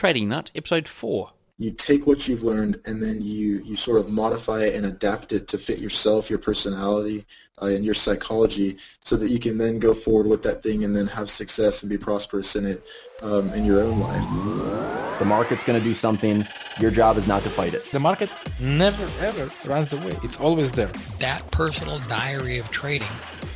[0.00, 4.10] Trading Nut, episode 4 you take what you've learned and then you, you sort of
[4.10, 7.26] modify it and adapt it to fit yourself, your personality,
[7.60, 10.96] uh, and your psychology so that you can then go forward with that thing and
[10.96, 12.82] then have success and be prosperous in it
[13.20, 15.18] um, in your own life.
[15.18, 16.48] The market's going to do something.
[16.80, 17.84] Your job is not to fight it.
[17.92, 20.18] The market never, ever runs away.
[20.22, 20.90] It's always there.
[21.18, 23.06] That personal diary of trading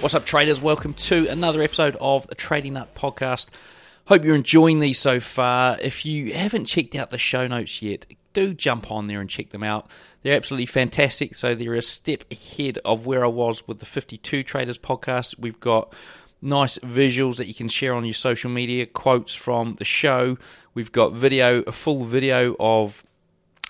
[0.00, 0.60] What's up, traders?
[0.60, 3.48] Welcome to another episode of the Trading Nut Podcast.
[4.04, 5.78] Hope you're enjoying these so far.
[5.80, 9.50] If you haven't checked out the show notes yet, do jump on there and check
[9.50, 9.90] them out.
[10.22, 11.34] They're absolutely fantastic.
[11.34, 15.38] So they're a step ahead of where I was with the 52 Traders podcast.
[15.40, 15.92] We've got
[16.40, 20.38] nice visuals that you can share on your social media, quotes from the show.
[20.74, 23.04] We've got video, a full video of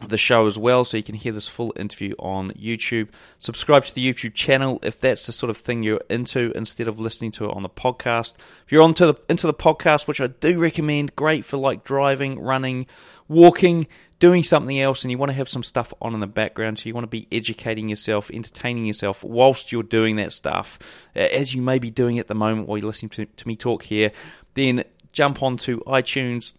[0.05, 3.09] the show as well, so you can hear this full interview on YouTube.
[3.39, 7.01] Subscribe to the YouTube channel if that's the sort of thing you're into, instead of
[7.01, 8.35] listening to it on the podcast.
[8.37, 12.39] If you're onto the into the podcast, which I do recommend, great for like driving,
[12.39, 12.87] running,
[13.27, 13.87] walking,
[14.19, 16.89] doing something else, and you want to have some stuff on in the background, so
[16.89, 21.63] you want to be educating yourself, entertaining yourself whilst you're doing that stuff, as you
[21.63, 24.13] may be doing at the moment while you're listening to, to me talk here.
[24.53, 26.53] Then jump onto iTunes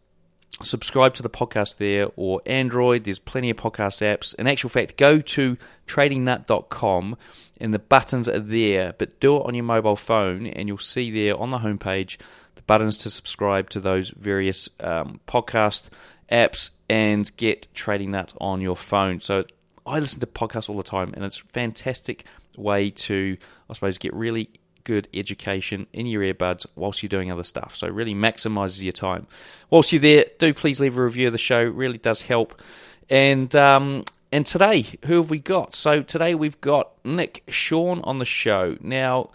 [0.63, 3.03] subscribe to the podcast there or Android.
[3.03, 4.33] There's plenty of podcast apps.
[4.35, 7.17] In actual fact, go to tradingnut.com
[7.59, 11.11] and the buttons are there, but do it on your mobile phone and you'll see
[11.11, 12.17] there on the homepage
[12.55, 15.89] the buttons to subscribe to those various um, podcast
[16.31, 19.19] apps and get Trading Nut on your phone.
[19.21, 19.43] So
[19.85, 22.25] I listen to podcasts all the time and it's a fantastic
[22.57, 23.37] way to,
[23.69, 24.49] I suppose, get really
[24.87, 27.75] good education in your earbuds whilst you're doing other stuff.
[27.75, 29.27] So, it really maximizes your time.
[29.69, 32.61] Whilst you're there, do please leave a review of the show, it really does help.
[33.09, 35.75] And, um, and today, who have we got?
[35.75, 38.77] So, today we've got Nick Sean on the show.
[38.79, 39.31] Now,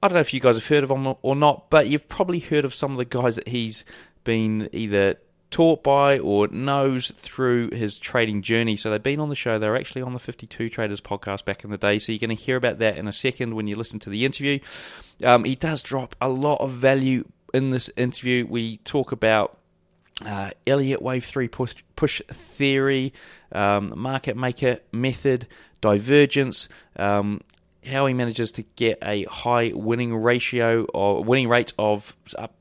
[0.00, 2.38] I don't know if you guys have heard of him or not, but you've probably
[2.38, 3.84] heard of some of the guys that he's
[4.24, 5.16] been either
[5.52, 8.76] taught by or knows through his trading journey.
[8.76, 9.58] So they've been on the show.
[9.58, 11.98] They're actually on the 52 Traders podcast back in the day.
[11.98, 14.24] So you're going to hear about that in a second when you listen to the
[14.24, 14.58] interview.
[15.22, 17.24] Um, he does drop a lot of value
[17.54, 18.46] in this interview.
[18.48, 19.58] We talk about
[20.24, 23.12] uh, Elliott Wave 3 push, push theory,
[23.52, 25.46] um, market maker method,
[25.80, 27.40] divergence, um,
[27.86, 32.54] how he manages to get a high winning ratio or winning rate of up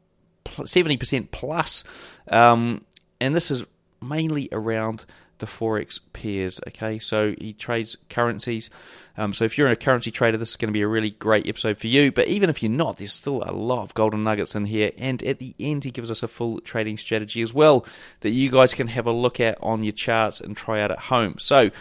[0.46, 1.84] 70% plus.
[2.28, 2.86] Um,
[3.20, 3.66] and this is
[4.02, 5.06] mainly around
[5.42, 6.62] the forex pairs.
[6.68, 8.70] Okay, so he trades currencies.
[9.18, 11.48] Um, so if you're a currency trader, this is going to be a really great
[11.48, 12.12] episode for you.
[12.12, 14.92] But even if you're not, there's still a lot of golden nuggets in here.
[14.98, 17.86] And at the end, he gives us a full trading strategy as well
[18.22, 21.00] that you guys can have a look at on your charts and try out at
[21.00, 21.36] home.
[21.38, 21.72] So.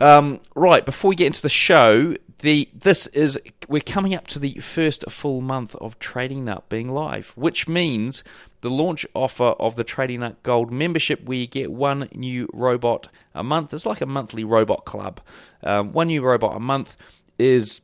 [0.00, 3.38] Um, right, before we get into the show, the this is
[3.68, 8.22] we're coming up to the first full month of Trading Nut being live, which means
[8.60, 13.08] the launch offer of the Trading Nut Gold membership, where you get one new robot
[13.34, 13.72] a month.
[13.72, 15.20] It's like a monthly robot club.
[15.62, 16.96] Um, one new robot a month
[17.38, 17.80] is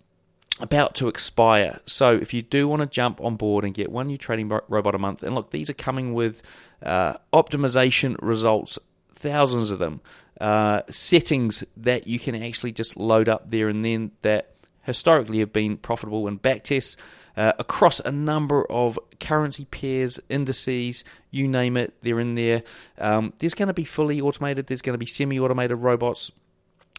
[0.60, 1.80] about to expire.
[1.86, 4.94] So if you do want to jump on board and get one new trading robot
[4.94, 6.42] a month, and look, these are coming with
[6.82, 8.78] uh, optimization results,
[9.12, 10.00] thousands of them
[10.40, 15.52] uh, settings that you can actually just load up there and then that historically have
[15.52, 16.96] been profitable in backtests
[17.36, 22.62] uh, across a number of currency pairs, indices, you name it, they're in there.
[22.98, 26.32] Um, there's going to be fully automated, there's going to be semi automated robots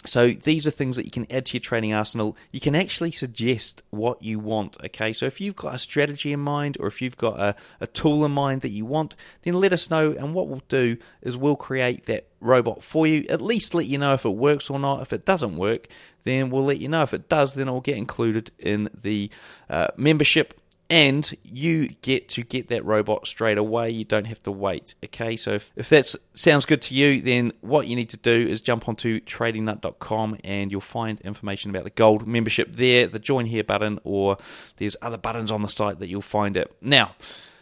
[0.05, 2.37] so these are things that you can add to your training arsenal.
[2.51, 4.77] You can actually suggest what you want.
[4.85, 7.87] Okay, so if you've got a strategy in mind or if you've got a, a
[7.87, 10.11] tool in mind that you want, then let us know.
[10.11, 13.25] And what we'll do is we'll create that robot for you.
[13.29, 15.01] At least let you know if it works or not.
[15.01, 15.87] If it doesn't work,
[16.23, 17.01] then we'll let you know.
[17.01, 19.29] If it does, then it'll get included in the
[19.69, 20.59] uh, membership
[20.89, 23.91] and you get to get that robot straight away.
[23.91, 24.95] You don't have to wait.
[25.05, 28.47] Okay, so if, if that sounds good to you, then what you need to do
[28.47, 33.45] is jump onto tradingnut.com and you'll find information about the gold membership there, the join
[33.45, 34.37] here button, or
[34.77, 36.75] there's other buttons on the site that you'll find it.
[36.81, 37.15] Now,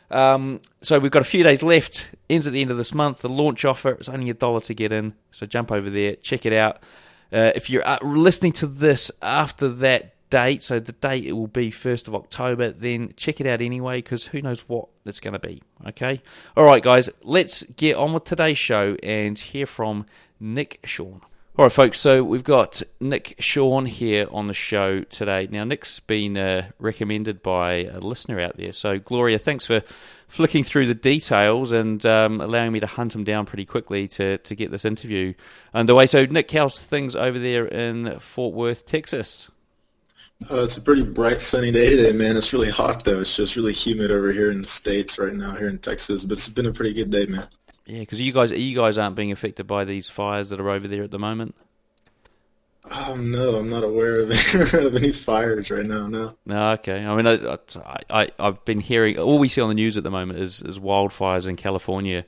[0.10, 3.20] um, so we've got a few days left, ends at the end of this month.
[3.20, 6.46] The launch offer is only a dollar to get in, so jump over there, check
[6.46, 6.82] it out.
[7.30, 10.64] Uh, if you're uh, listening to this after that date.
[10.64, 12.72] So the date it will be first of October.
[12.72, 15.62] Then check it out anyway, because who knows what it's going to be.
[15.88, 16.22] Okay.
[16.56, 17.10] All right, guys.
[17.24, 20.06] Let's get on with today's show and hear from
[20.40, 21.22] Nick Sean.
[21.58, 22.00] All right, folks.
[22.00, 25.48] So we've got Nick Sean here on the show today.
[25.50, 28.74] Now, Nick's been uh, recommended by a listener out there.
[28.74, 29.82] So, Gloria, thanks for
[30.28, 34.38] flicking through the details and um, allowing me to hunt him down pretty quickly to
[34.38, 35.34] to get this interview
[35.74, 36.06] underway.
[36.06, 39.50] So, Nick, how's things over there in Fort Worth, Texas?
[40.50, 42.38] Uh, it's a pretty bright, sunny day today, man.
[42.38, 43.20] It's really hot though.
[43.20, 46.24] It's just really humid over here in the states right now, here in Texas.
[46.24, 47.48] But it's been a pretty good day, man.
[47.86, 50.88] Yeah, because you guys, you guys aren't being affected by these fires that are over
[50.88, 51.56] there at the moment.
[52.92, 54.30] Oh no, I'm not aware of,
[54.74, 56.08] of any fires right now.
[56.08, 56.36] No.
[56.46, 57.06] No, okay.
[57.06, 57.58] I mean, I,
[58.10, 60.80] I, I've been hearing all we see on the news at the moment is, is
[60.80, 62.26] wildfires in California,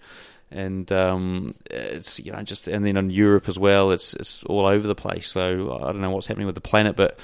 [0.51, 3.91] and um, it's you know just and then in Europe as well.
[3.91, 5.27] It's it's all over the place.
[5.27, 7.19] So I don't know what's happening with the planet, but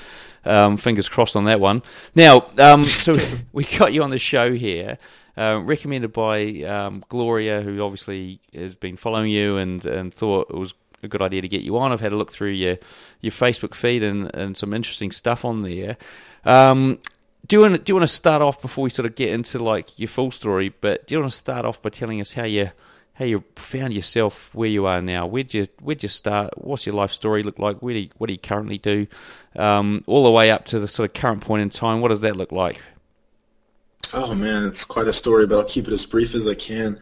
[0.45, 1.83] um, fingers crossed on that one.
[2.13, 3.15] Now, um, so
[3.51, 4.97] we got you on the show here.
[5.37, 10.55] Uh, recommended by um, Gloria, who obviously has been following you and, and thought it
[10.55, 10.73] was
[11.03, 11.91] a good idea to get you on.
[11.91, 12.77] I've had a look through your
[13.19, 15.97] your Facebook feed and, and some interesting stuff on there.
[16.45, 16.99] Um,
[17.47, 19.59] do you want do you want to start off before we sort of get into
[19.59, 20.69] like your full story?
[20.69, 22.71] But do you want to start off by telling us how you
[23.15, 25.25] how you found yourself where you are now?
[25.25, 26.53] Where'd you where'd you start?
[26.57, 27.81] What's your life story look like?
[27.81, 29.07] Where do you, what do you currently do?
[29.55, 32.01] Um, all the way up to the sort of current point in time.
[32.01, 32.81] What does that look like?
[34.13, 36.99] Oh man, it's quite a story, but I'll keep it as brief as I can.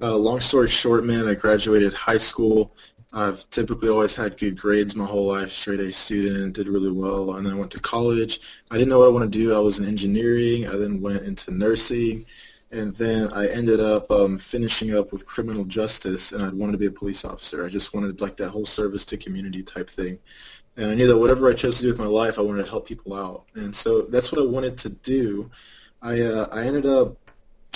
[0.00, 2.74] Uh, long story short, man, I graduated high school.
[3.12, 7.34] I've typically always had good grades my whole life, straight A student, did really well,
[7.34, 8.40] and then I went to college.
[8.70, 9.54] I didn't know what I wanted to do.
[9.54, 10.66] I was in engineering.
[10.66, 12.26] I then went into nursing,
[12.72, 16.78] and then I ended up um, finishing up with criminal justice, and I wanted to
[16.78, 17.64] be a police officer.
[17.64, 20.18] I just wanted like that whole service to community type thing.
[20.76, 22.68] And I knew that whatever I chose to do with my life, I wanted to
[22.68, 23.44] help people out.
[23.54, 25.50] And so that's what I wanted to do.
[26.02, 27.16] I uh, I ended up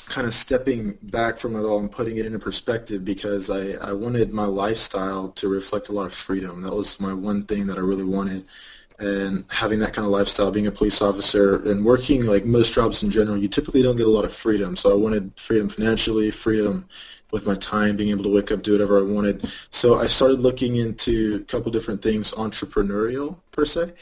[0.08, 3.92] kind of stepping back from it all and putting it into perspective because I, I
[3.92, 6.62] wanted my lifestyle to reflect a lot of freedom.
[6.62, 8.48] That was my one thing that I really wanted.
[9.00, 13.02] And having that kind of lifestyle, being a police officer and working like most jobs
[13.02, 14.76] in general, you typically don't get a lot of freedom.
[14.76, 16.86] So I wanted freedom financially, freedom
[17.32, 19.50] with my time, being able to wake up, do whatever I wanted.
[19.70, 23.92] So I started looking into a couple different things, entrepreneurial per se.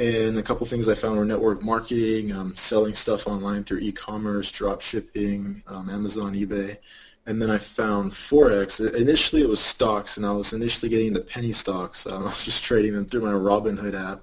[0.00, 4.50] And a couple things I found were network marketing, um, selling stuff online through e-commerce,
[4.50, 6.78] drop shipping, um, Amazon, eBay.
[7.26, 8.80] And then I found Forex.
[8.94, 12.06] Initially it was stocks, and I was initially getting into penny stocks.
[12.06, 14.22] Um, I was just trading them through my Robinhood app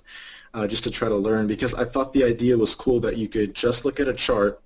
[0.56, 3.28] uh, just to try to learn because I thought the idea was cool that you
[3.28, 4.60] could just look at a chart,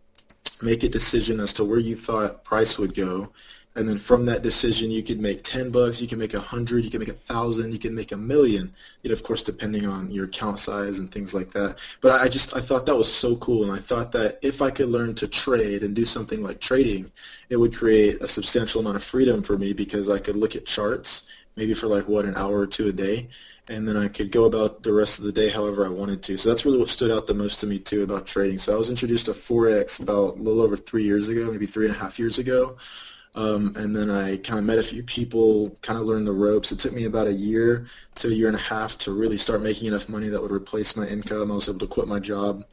[0.62, 3.34] make a decision as to where you thought price would go,
[3.76, 6.84] and then from that decision you could make 10 bucks you can make a hundred
[6.84, 8.72] you can make a thousand you can make a million
[9.02, 12.28] you know of course depending on your account size and things like that but i
[12.28, 15.16] just i thought that was so cool and i thought that if i could learn
[15.16, 17.10] to trade and do something like trading
[17.50, 20.66] it would create a substantial amount of freedom for me because i could look at
[20.66, 23.28] charts maybe for like what an hour or two a day
[23.70, 26.38] and then I could go about the rest of the day however I wanted to.
[26.38, 28.58] So that's really what stood out the most to me too about trading.
[28.58, 31.86] So I was introduced to Forex about a little over three years ago, maybe three
[31.86, 32.76] and a half years ago.
[33.34, 36.72] Um, and then I kind of met a few people, kind of learned the ropes.
[36.72, 37.86] It took me about a year
[38.16, 40.98] to a year and a half to really start making enough money that would replace
[40.98, 41.52] my income.
[41.52, 42.66] I was able to quit my job,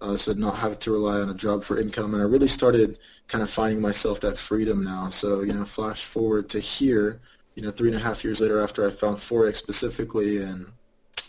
[0.00, 2.14] uh, so not have to rely on a job for income.
[2.14, 5.08] And I really started kind of finding myself that freedom now.
[5.08, 7.20] So, you know, flash forward to here,
[7.56, 10.66] you know, three and a half years later after I found Forex specifically, and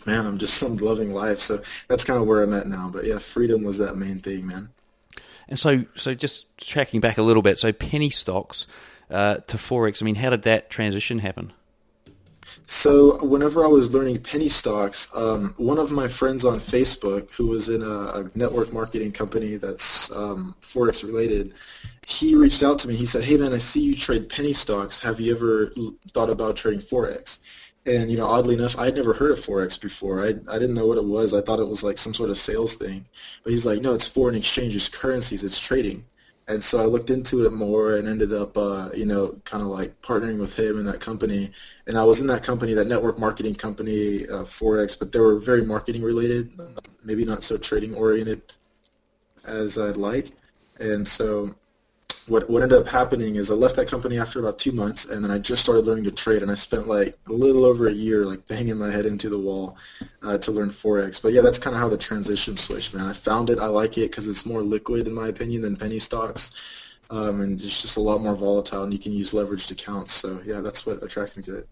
[0.06, 1.38] man, I'm just I'm loving life.
[1.40, 2.88] So that's kind of where I'm at now.
[2.92, 4.68] But yeah, freedom was that main thing, man.
[5.48, 8.66] And so, so just tracking back a little bit, so penny stocks
[9.10, 10.02] uh, to forex.
[10.02, 11.52] I mean, how did that transition happen?
[12.68, 17.46] So whenever I was learning penny stocks, um, one of my friends on Facebook, who
[17.46, 21.54] was in a, a network marketing company that's um, forex related,
[22.06, 22.94] he reached out to me.
[22.94, 25.00] He said, "Hey man, I see you trade penny stocks.
[25.00, 25.72] Have you ever
[26.12, 27.38] thought about trading forex?"
[27.86, 30.20] And you know, oddly enough, I'd never heard of forex before.
[30.20, 31.32] I I didn't know what it was.
[31.32, 33.06] I thought it was like some sort of sales thing.
[33.44, 36.04] But he's like, no, it's foreign exchanges, currencies, it's trading.
[36.48, 39.68] And so I looked into it more and ended up, uh, you know, kind of
[39.68, 41.50] like partnering with him in that company.
[41.88, 45.40] And I was in that company, that network marketing company, uh, Forex, but they were
[45.40, 46.52] very marketing related,
[47.02, 48.42] maybe not so trading oriented
[49.44, 50.28] as I'd like.
[50.78, 51.54] And so
[52.28, 55.24] what what ended up happening is I left that company after about two months, and
[55.24, 57.92] then I just started learning to trade, and I spent like a little over a
[57.92, 59.76] year like banging my head into the wall
[60.22, 61.22] uh, to learn forex.
[61.22, 63.06] But yeah, that's kind of how the transition switched, man.
[63.06, 65.98] I found it, I like it because it's more liquid in my opinion than penny
[65.98, 66.50] stocks.
[67.10, 70.12] um, and it's just a lot more volatile, and you can use leveraged accounts.
[70.12, 71.68] So yeah, that's what attracted me to it.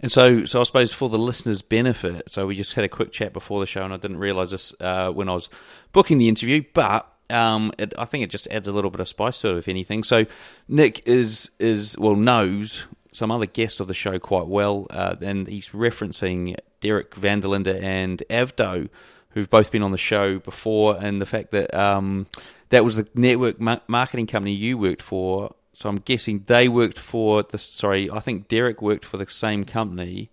[0.00, 3.12] And so, so I suppose for the listeners' benefit, so we just had a quick
[3.12, 5.48] chat before the show, and I didn't realise this uh, when I was
[5.92, 9.08] booking the interview, but um, it, I think it just adds a little bit of
[9.08, 10.02] spice to it, if anything.
[10.04, 10.26] So,
[10.68, 15.46] Nick is is well knows some other guests of the show quite well, uh, and
[15.48, 18.88] he's referencing Derek Vanderlinder and Avdo,
[19.30, 22.26] who've both been on the show before, and the fact that um,
[22.70, 25.54] that was the network ma- marketing company you worked for.
[25.72, 27.58] So I'm guessing they worked for the.
[27.58, 30.30] Sorry, I think Derek worked for the same company,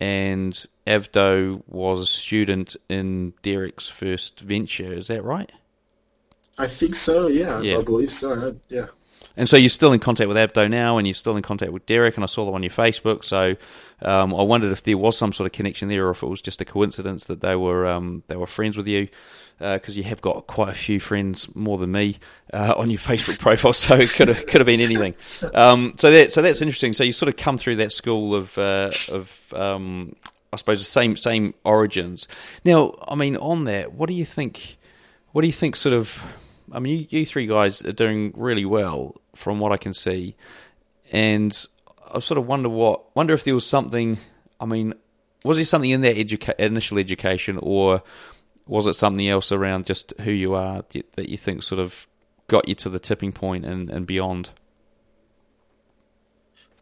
[0.00, 0.52] and
[0.86, 4.92] Avdo was a student in Derek's first venture.
[4.92, 5.50] Is that right?
[6.58, 7.26] I think so.
[7.26, 7.78] Yeah, yeah.
[7.78, 8.56] I believe so.
[8.68, 8.86] Yeah.
[9.36, 11.86] And so you're still in contact with Avdo now, and you're still in contact with
[11.86, 13.24] Derek, and I saw them on your Facebook.
[13.24, 13.56] So
[14.02, 16.40] um, I wondered if there was some sort of connection there, or if it was
[16.40, 19.08] just a coincidence that they were um, they were friends with you,
[19.58, 22.16] because uh, you have got quite a few friends more than me
[22.52, 23.72] uh, on your Facebook profile.
[23.72, 25.14] So it could have could have been anything.
[25.52, 26.92] Um, so that so that's interesting.
[26.92, 30.14] So you sort of come through that school of uh, of um,
[30.52, 32.28] I suppose the same same origins.
[32.64, 34.76] Now, I mean, on that, what do you think?
[35.32, 35.74] What do you think?
[35.74, 36.24] Sort of
[36.72, 40.36] I mean, you, you three guys are doing really well from what I can see,
[41.12, 41.66] and
[42.12, 44.18] I sort of wonder what wonder if there was something.
[44.60, 44.94] I mean,
[45.44, 48.02] was there something in that educa- initial education, or
[48.66, 52.06] was it something else around just who you are that you think sort of
[52.48, 54.50] got you to the tipping point and, and beyond?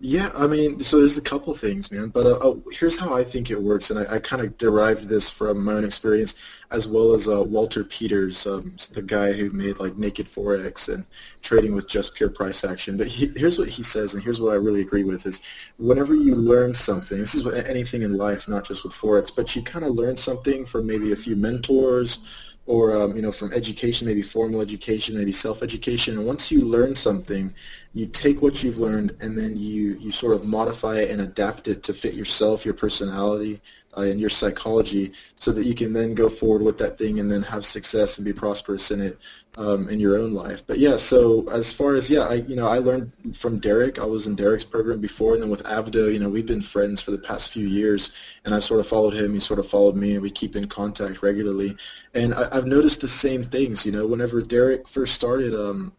[0.04, 2.08] Yeah, I mean, so there's a couple things, man.
[2.08, 5.08] But uh, uh, here's how I think it works, and I, I kind of derived
[5.08, 6.34] this from my own experience,
[6.72, 11.06] as well as uh, Walter Peters, um, the guy who made like Naked Forex and
[11.40, 12.96] trading with just pure price action.
[12.96, 15.38] But he, here's what he says, and here's what I really agree with: is
[15.76, 19.62] whenever you learn something, this is anything in life, not just with forex, but you
[19.62, 22.18] kind of learn something from maybe a few mentors
[22.66, 26.16] or um, you know from education, maybe formal education, maybe self-education.
[26.16, 27.52] And once you learn something,
[27.94, 31.68] you take what you've learned and then you you sort of modify it and adapt
[31.68, 33.60] it to fit yourself, your personality,
[33.96, 37.30] uh, and your psychology, so that you can then go forward with that thing and
[37.30, 39.18] then have success and be prosperous in it
[39.58, 40.66] um, in your own life.
[40.66, 43.98] But yeah, so as far as yeah, I you know I learned from Derek.
[43.98, 47.02] I was in Derek's program before, and then with Avdo, you know we've been friends
[47.02, 49.34] for the past few years, and I've sort of followed him.
[49.34, 51.76] He sort of followed me, and we keep in contact regularly.
[52.14, 53.84] And I, I've noticed the same things.
[53.84, 55.92] You know, whenever Derek first started, um,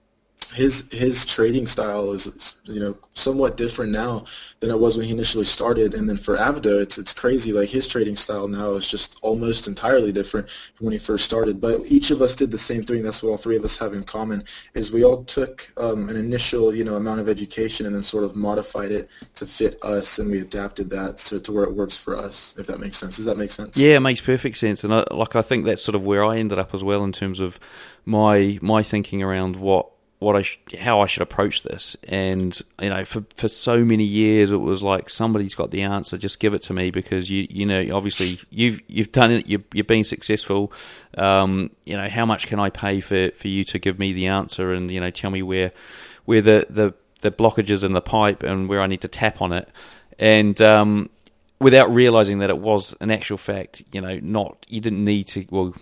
[0.52, 4.26] his his trading style is you know somewhat different now
[4.60, 5.94] than it was when he initially started.
[5.94, 7.54] And then for Avdo it's it's crazy.
[7.54, 11.60] Like his trading style now is just almost entirely different from when he first started.
[11.60, 13.04] But each of us did the same thing.
[13.04, 16.16] That's what all three of us have in common is we all took um, an
[16.16, 20.20] initial you know amount of education and then sort of modified it to fit us
[20.20, 23.18] and we adapted that to, to where it works for us if that makes sense.
[23.18, 23.78] Does that make sense?
[23.78, 24.84] Yeah it makes perfect sense.
[24.84, 27.12] And I, like I think that's sort of where I ended up as well in
[27.12, 27.60] terms of
[28.06, 29.90] my my thinking around what
[30.24, 31.96] what I sh- how I should approach this.
[32.08, 36.18] And you know, for for so many years, it was like somebody's got the answer.
[36.18, 39.48] Just give it to me because you you know obviously you've you've done it.
[39.48, 40.72] You've, you've been successful.
[41.18, 44.28] Um, you know, how much can I pay for for you to give me the
[44.28, 45.72] answer and you know tell me where
[46.26, 49.54] where the the the blockages in the pipe and where I need to tap on
[49.54, 49.70] it.
[50.20, 51.10] And um,
[51.60, 55.46] without realizing that it was an actual fact, you know, not you didn't need to
[55.50, 55.74] well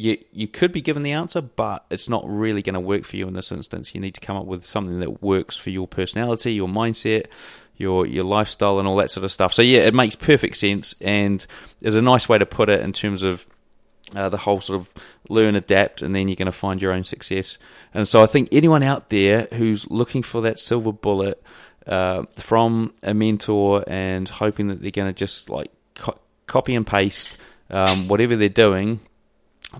[0.00, 3.16] you you could be given the answer, but it's not really going to work for
[3.16, 3.94] you in this instance.
[3.94, 7.26] You need to come up with something that works for your personality, your mindset,
[7.76, 9.52] your your lifestyle, and all that sort of stuff.
[9.52, 11.46] So yeah, it makes perfect sense, and
[11.80, 13.46] there's a nice way to put it in terms of.
[14.16, 14.92] Uh, the whole sort of
[15.28, 17.60] learn, adapt, and then you're going to find your own success.
[17.94, 21.40] And so I think anyone out there who's looking for that silver bullet
[21.86, 26.84] uh, from a mentor and hoping that they're going to just like co- copy and
[26.84, 27.38] paste
[27.68, 28.98] um, whatever they're doing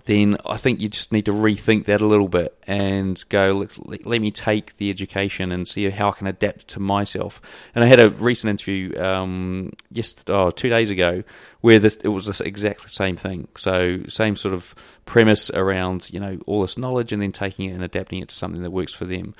[0.04, 4.06] then I think you just need to rethink that a little bit and go, let,
[4.06, 7.40] let, me take the education and see how I can adapt to myself.
[7.74, 11.24] And I had a recent interview um, yesterday, oh, two days ago
[11.60, 13.48] where this, it was the exact same thing.
[13.56, 14.74] So same sort of
[15.06, 18.34] premise around you know all this knowledge and then taking it and adapting it to
[18.34, 19.34] something that works for them.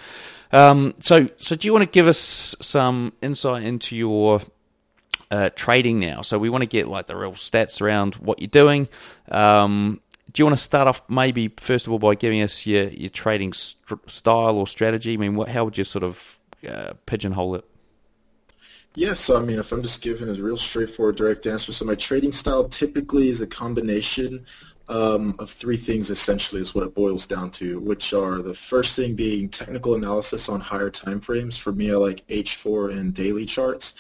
[0.51, 4.41] Um, so so do you want to give us some insight into your
[5.31, 6.23] uh, trading now?
[6.23, 8.89] So we want to get like the real stats around what you're doing.
[9.31, 10.01] Um,
[10.33, 13.09] do you want to start off maybe first of all by giving us your your
[13.09, 15.15] trading st- style or strategy?
[15.15, 17.65] I mean, what, how would you sort of uh, pigeonhole it?
[18.95, 21.95] Yeah, so I mean, if I'm just giving a real straightforward, direct answer, so my
[21.95, 24.45] trading style typically is a combination
[24.89, 26.11] um, of three things.
[26.11, 30.49] Essentially, is what it boils down to, which are the first thing being technical analysis
[30.49, 31.57] on higher time frames.
[31.57, 33.95] For me, I like H4 and daily charts.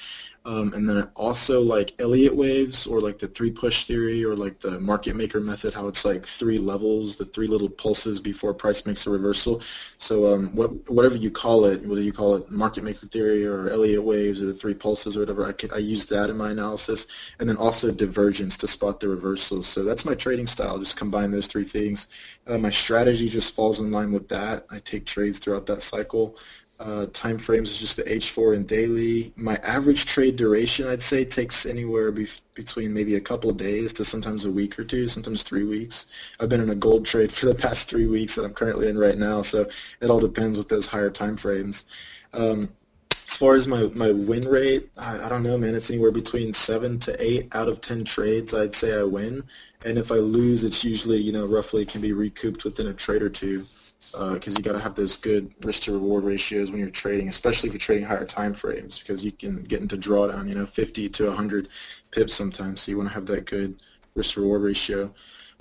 [0.47, 4.59] Um, and then also like Elliott waves or like the three push theory or like
[4.59, 8.87] the market maker method, how it's like three levels, the three little pulses before price
[8.87, 9.61] makes a reversal.
[9.99, 13.69] So um, what, whatever you call it, whether you call it market maker theory or
[13.69, 16.51] Elliott waves or the three pulses or whatever, I, could, I use that in my
[16.53, 17.07] analysis.
[17.39, 19.67] And then also divergence to spot the reversals.
[19.67, 22.09] So that's my trading style, just combine those three things.
[22.47, 24.65] Uh, my strategy just falls in line with that.
[24.71, 26.39] I take trades throughout that cycle.
[26.81, 29.35] Uh, time frames is just the H4 and daily.
[29.37, 33.93] My average trade duration, I'd say, takes anywhere be- between maybe a couple of days
[33.95, 36.07] to sometimes a week or two, sometimes three weeks.
[36.41, 38.97] I've been in a gold trade for the past three weeks that I'm currently in
[38.97, 39.67] right now, so
[40.01, 41.85] it all depends with those higher time frames.
[42.33, 42.71] Um,
[43.11, 45.75] as far as my, my win rate, I, I don't know, man.
[45.75, 48.55] It's anywhere between seven to eight out of ten trades.
[48.55, 49.45] I'd say I win,
[49.85, 53.21] and if I lose, it's usually you know roughly can be recouped within a trade
[53.21, 53.67] or two
[54.13, 57.29] because uh, you got to have those good risk to reward ratios when you're trading,
[57.29, 60.67] especially if you're trading higher time frames, because you can get into drawdown, you know,
[60.67, 61.69] 50 to 100
[62.11, 62.81] pips sometimes.
[62.81, 63.77] So you want to have that good
[64.15, 65.15] risk to reward ratio.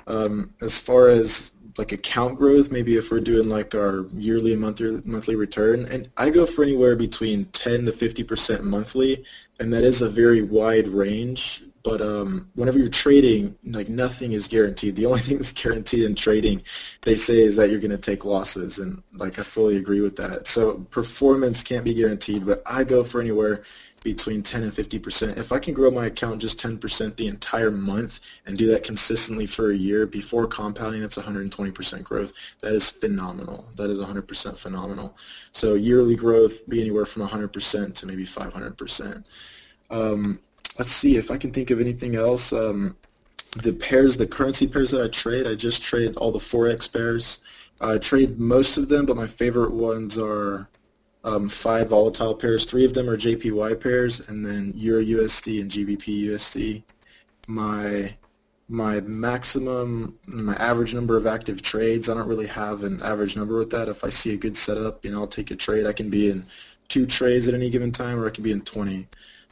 [0.08, 5.02] Um, as far as like account growth, maybe if we're doing like our yearly monthly
[5.06, 9.26] monthly return, and I go for anywhere between 10 to 50 percent monthly,
[9.60, 14.48] and that is a very wide range but um, whenever you're trading, like nothing is
[14.48, 14.96] guaranteed.
[14.96, 16.64] The only thing that's guaranteed in trading,
[17.02, 20.18] they say, is that you're going to take losses, and like I fully agree with
[20.18, 20.48] that.
[20.48, 23.64] So performance can't be guaranteed, but I go for anywhere
[24.04, 25.38] between 10 and 50 percent.
[25.38, 28.84] If I can grow my account just 10 percent the entire month and do that
[28.84, 32.34] consistently for a year before compounding, that's 120 percent growth.
[32.62, 33.68] That is phenomenal.
[33.76, 35.18] That is 100 percent phenomenal.
[35.52, 39.26] So yearly growth be anywhere from 100 percent to maybe 500 percent.
[39.90, 40.40] Um,
[40.80, 42.54] let's see if I can think of anything else.
[42.54, 42.96] Um,
[43.62, 47.40] the pairs, the currency pairs that I trade, I just trade all the forex pairs.
[47.82, 50.70] I trade most of them, but my favorite ones are
[51.26, 52.66] um, five volatile pairs.
[52.66, 56.84] Three of them are JPY pairs, and then Euro USD and GBP USD.
[57.48, 58.16] My
[58.72, 63.58] my maximum, my average number of active trades, I don't really have an average number
[63.58, 63.90] with that.
[63.90, 65.88] If I see a good setup, you know, I'll take a trade.
[65.88, 66.46] I can be in
[66.88, 69.08] two trades at any given time, or I can be in 20.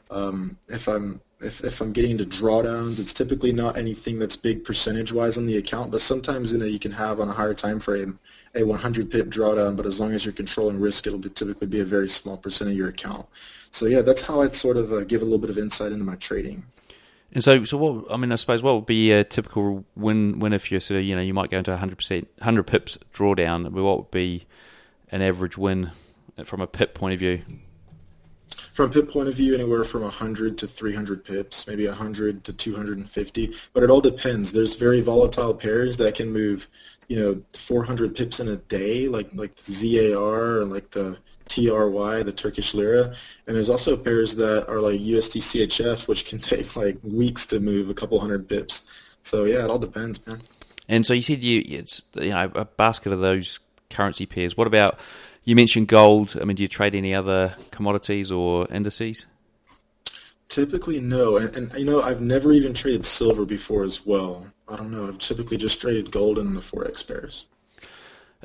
[0.10, 4.64] Um, if I'm if, if I'm getting into drawdowns, it's typically not anything that's big
[4.64, 7.80] percentage-wise on the account, but sometimes you know you can have on a higher time
[7.80, 8.18] frame
[8.56, 11.80] a 100 pip drawdown, but as long as you're controlling risk, it'll be, typically be
[11.80, 13.28] a very small percent of your account.
[13.72, 16.04] So yeah, that's how I'd sort of uh, give a little bit of insight into
[16.04, 16.66] my trading.
[17.34, 18.12] And so, so what?
[18.12, 20.39] I mean, I suppose what would be a typical win?
[20.39, 22.98] Win if you're sort of, you know, you might go into 100 percent, 100 pips
[23.13, 23.70] drawdown.
[23.70, 24.46] What would be
[25.12, 25.91] an average win
[26.46, 27.41] from a pip point of view?
[28.78, 33.56] From pip point of view, anywhere from 100 to 300 pips, maybe 100 to 250.
[33.74, 34.52] But it all depends.
[34.52, 36.68] There's very volatile pairs that can move,
[37.08, 42.22] you know, 400 pips in a day, like like the ZAR and like the TRY,
[42.22, 43.16] the Turkish lira.
[43.48, 47.90] And there's also pairs that are like USD which can take like weeks to move
[47.90, 48.86] a couple hundred pips.
[49.24, 50.40] So yeah, it all depends, man.
[50.88, 53.60] And so you said you it's you know a basket of those
[53.90, 54.56] currency pairs.
[54.56, 55.00] What about
[55.47, 56.36] you mentioned gold.
[56.41, 59.25] I mean, do you trade any other commodities or indices?
[60.49, 61.38] Typically, no.
[61.38, 64.45] And, and, you know, I've never even traded silver before as well.
[64.67, 65.07] I don't know.
[65.07, 67.47] I've typically just traded gold and the forex pairs.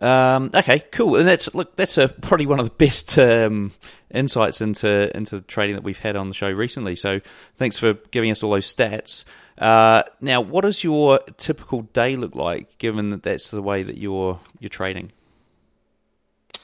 [0.00, 1.16] Um, okay, cool.
[1.16, 3.72] And that's look, that's a, probably one of the best um,
[4.14, 6.94] insights into into trading that we've had on the show recently.
[6.94, 7.20] So
[7.56, 9.24] thanks for giving us all those stats.
[9.58, 13.98] Uh, now, what does your typical day look like, given that that's the way that
[13.98, 15.10] you're you're trading?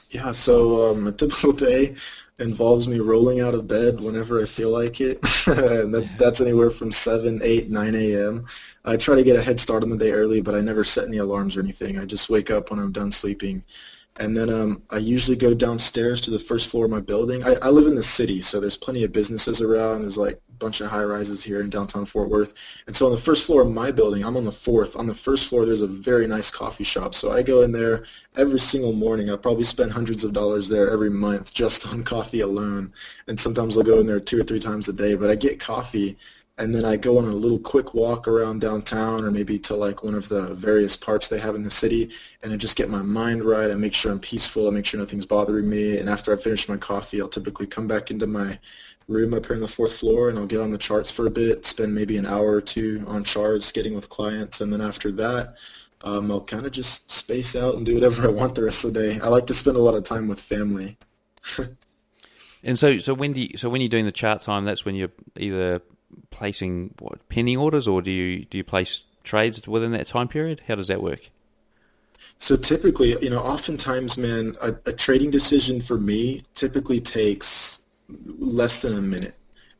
[0.09, 1.95] Yeah, so um, a typical day
[2.39, 5.17] involves me rolling out of bed whenever I feel like it,
[5.47, 8.45] and that, that's anywhere from 7, 8, 9 a.m.
[8.85, 11.07] I try to get a head start on the day early, but I never set
[11.07, 11.99] any alarms or anything.
[11.99, 13.63] I just wake up when I'm done sleeping
[14.19, 17.43] and then um, I usually go downstairs to the first floor of my building.
[17.43, 20.01] I, I live in the city, so there's plenty of businesses around.
[20.01, 22.53] There's like bunch of high rises here in downtown Fort Worth.
[22.87, 24.95] And so on the first floor of my building, I'm on the fourth.
[24.95, 27.15] On the first floor, there's a very nice coffee shop.
[27.15, 28.03] So I go in there
[28.37, 29.29] every single morning.
[29.29, 32.93] I probably spend hundreds of dollars there every month just on coffee alone.
[33.27, 35.15] And sometimes I'll go in there two or three times a day.
[35.15, 36.17] But I get coffee
[36.59, 40.03] and then I go on a little quick walk around downtown or maybe to like
[40.03, 42.11] one of the various parks they have in the city
[42.43, 43.71] and I just get my mind right.
[43.71, 44.67] I make sure I'm peaceful.
[44.67, 45.97] I make sure nothing's bothering me.
[45.97, 48.59] And after I finish my coffee, I'll typically come back into my
[49.09, 51.31] room up here on the fourth floor and I'll get on the charts for a
[51.31, 54.61] bit, spend maybe an hour or two on charts, getting with clients.
[54.61, 55.55] And then after that,
[56.03, 58.93] um, I'll kind of just space out and do whatever I want the rest of
[58.93, 59.19] the day.
[59.19, 60.97] I like to spend a lot of time with family.
[62.63, 64.95] and so, so when do you, so when you're doing the chart time, that's when
[64.95, 65.81] you're either
[66.29, 70.61] placing what pending orders, or do you do you place trades within that time period?
[70.67, 71.29] How does that work?
[72.37, 77.81] So typically, you know, oftentimes, man, a, a trading decision for me typically takes
[78.37, 79.35] less than a minute.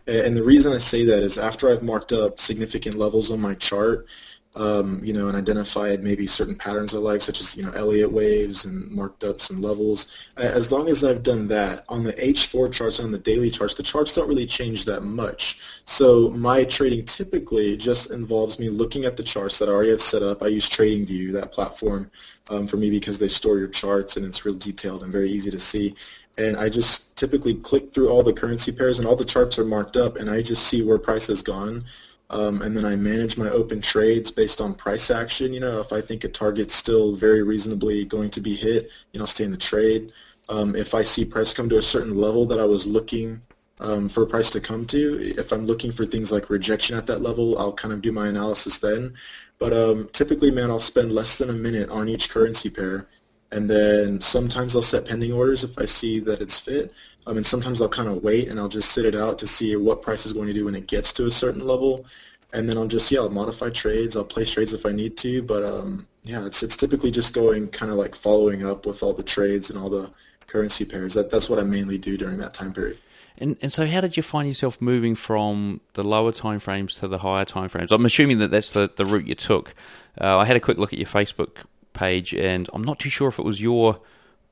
[0.07, 3.53] And the reason I say that is after I've marked up significant levels on my
[3.53, 4.07] chart,
[4.55, 8.11] um, you know, and identified maybe certain patterns I like, such as, you know, Elliott
[8.11, 10.17] waves and marked up some levels.
[10.37, 13.83] As long as I've done that, on the H4 charts, on the daily charts, the
[13.83, 15.61] charts don't really change that much.
[15.85, 20.01] So my trading typically just involves me looking at the charts that I already have
[20.01, 20.41] set up.
[20.41, 22.09] I use TradingView, that platform,
[22.49, 25.51] um, for me because they store your charts and it's real detailed and very easy
[25.51, 25.93] to see.
[26.39, 29.65] And I just typically click through all the currency pairs and all the charts are
[29.65, 31.85] marked up and I just see where price has gone
[32.31, 35.51] um, and then I manage my open trades based on price action.
[35.51, 39.19] You know, if I think a target's still very reasonably going to be hit, you
[39.19, 40.13] know, stay in the trade.
[40.47, 43.41] Um, if I see price come to a certain level that I was looking
[43.79, 47.21] um, for price to come to, if I'm looking for things like rejection at that
[47.21, 49.15] level, I'll kind of do my analysis then.
[49.57, 53.07] But um, typically, man, I'll spend less than a minute on each currency pair.
[53.51, 56.93] And then sometimes I'll set pending orders if I see that it's fit.
[57.25, 59.75] I mean, sometimes I'll kind of wait and I'll just sit it out to see
[59.75, 62.05] what price is going to do when it gets to a certain level,
[62.53, 64.15] and then I'll just yeah, I'll modify trades.
[64.15, 67.67] I'll place trades if I need to, but um, yeah, it's it's typically just going
[67.69, 70.09] kind of like following up with all the trades and all the
[70.47, 71.13] currency pairs.
[71.13, 72.97] That that's what I mainly do during that time period.
[73.37, 77.07] And and so, how did you find yourself moving from the lower time frames to
[77.07, 77.91] the higher time frames?
[77.91, 79.75] I'm assuming that that's the, the route you took.
[80.19, 83.27] Uh, I had a quick look at your Facebook page, and I'm not too sure
[83.27, 83.99] if it was your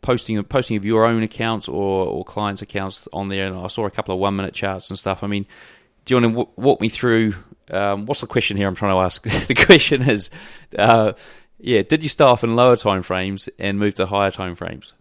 [0.01, 3.47] posting posting of your own accounts or, or clients' accounts on there.
[3.47, 5.23] And I saw a couple of one minute charts and stuff.
[5.23, 5.45] I mean,
[6.05, 7.33] do you want to w- walk me through?
[7.69, 8.67] Um, what's the question here?
[8.67, 9.23] I'm trying to ask.
[9.47, 10.29] the question is,
[10.77, 11.13] uh,
[11.59, 14.93] yeah, did you start off in lower time frames and move to higher time frames?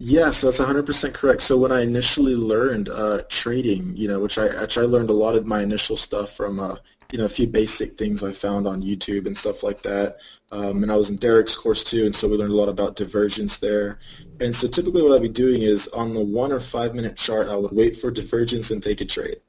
[0.00, 1.40] Yes, that's 100% correct.
[1.42, 5.14] So when I initially learned uh, trading, you know, which I actually I learned a
[5.14, 6.76] lot of my initial stuff from uh,
[7.12, 10.18] you know a few basic things I found on YouTube and stuff like that.
[10.52, 12.96] Um, and I was in Derek's course too, and so we learned a lot about
[12.96, 13.98] divergence there.
[14.40, 17.48] And so typically what I'd be doing is on the one or five minute chart,
[17.48, 19.40] I would wait for divergence and take a trade.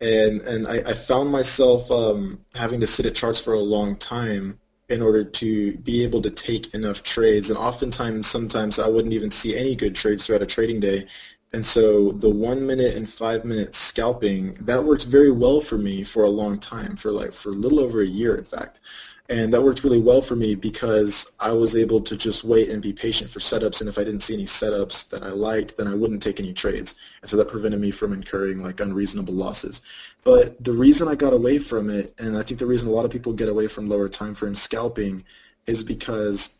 [0.00, 3.96] And and I, I found myself um, having to sit at charts for a long
[3.96, 7.48] time in order to be able to take enough trades.
[7.48, 11.06] And oftentimes, sometimes I wouldn't even see any good trades throughout a trading day
[11.52, 16.04] and so the one minute and five minute scalping, that worked very well for me
[16.04, 18.80] for a long time, for like for a little over a year in fact.
[19.28, 22.82] And that worked really well for me because I was able to just wait and
[22.82, 23.80] be patient for setups.
[23.80, 26.52] And if I didn't see any setups that I liked, then I wouldn't take any
[26.52, 26.96] trades.
[27.22, 29.82] And so that prevented me from incurring like unreasonable losses.
[30.24, 33.04] But the reason I got away from it, and I think the reason a lot
[33.04, 35.24] of people get away from lower time frame scalping
[35.64, 36.58] is because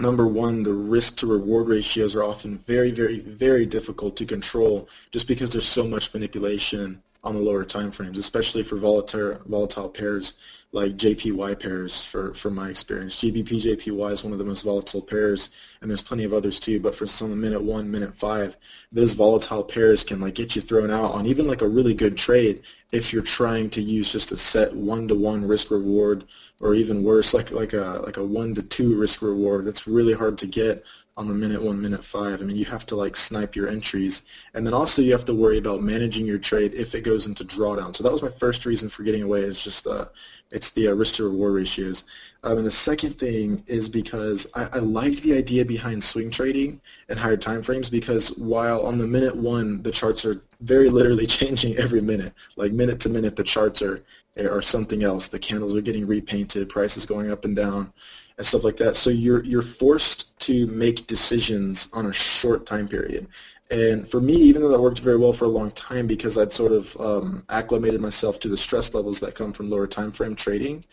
[0.00, 4.88] number one, the risk to reward ratios are often very, very, very difficult to control
[5.12, 9.88] just because there's so much manipulation on the lower time frames, especially for volatile volatile
[9.88, 10.34] pairs
[10.74, 13.14] like JPY pairs for, from my experience.
[13.22, 16.80] GBP JPY is one of the most volatile pairs, and there's plenty of others too.
[16.80, 18.56] But for some the minute one, minute five,
[18.90, 22.16] those volatile pairs can like get you thrown out on even like a really good
[22.16, 26.24] trade if you're trying to use just a set one to one risk reward,
[26.60, 29.64] or even worse, like like a like a one to two risk reward.
[29.64, 30.84] That's really hard to get
[31.16, 32.42] on the minute one, minute five.
[32.42, 34.22] I mean, you have to like snipe your entries,
[34.52, 37.44] and then also you have to worry about managing your trade if it goes into
[37.44, 37.94] drawdown.
[37.94, 39.40] So that was my first reason for getting away.
[39.40, 40.06] Is just uh,
[40.50, 42.04] it's the uh, risk to reward ratios.
[42.42, 46.80] Um, and the second thing is because I, I like the idea behind swing trading
[47.08, 51.26] and higher time frames because while on the minute one the charts are very literally
[51.38, 54.02] changing every minute, like minute to minute the charts are
[54.36, 55.28] are something else.
[55.28, 57.92] The candles are getting repainted, prices going up and down
[58.36, 58.96] and stuff like that.
[58.96, 63.28] So you're you're forced to make decisions on a short time period.
[63.70, 66.52] And for me, even though that worked very well for a long time because I'd
[66.52, 70.34] sort of um, acclimated myself to the stress levels that come from lower time frame
[70.34, 70.84] trading,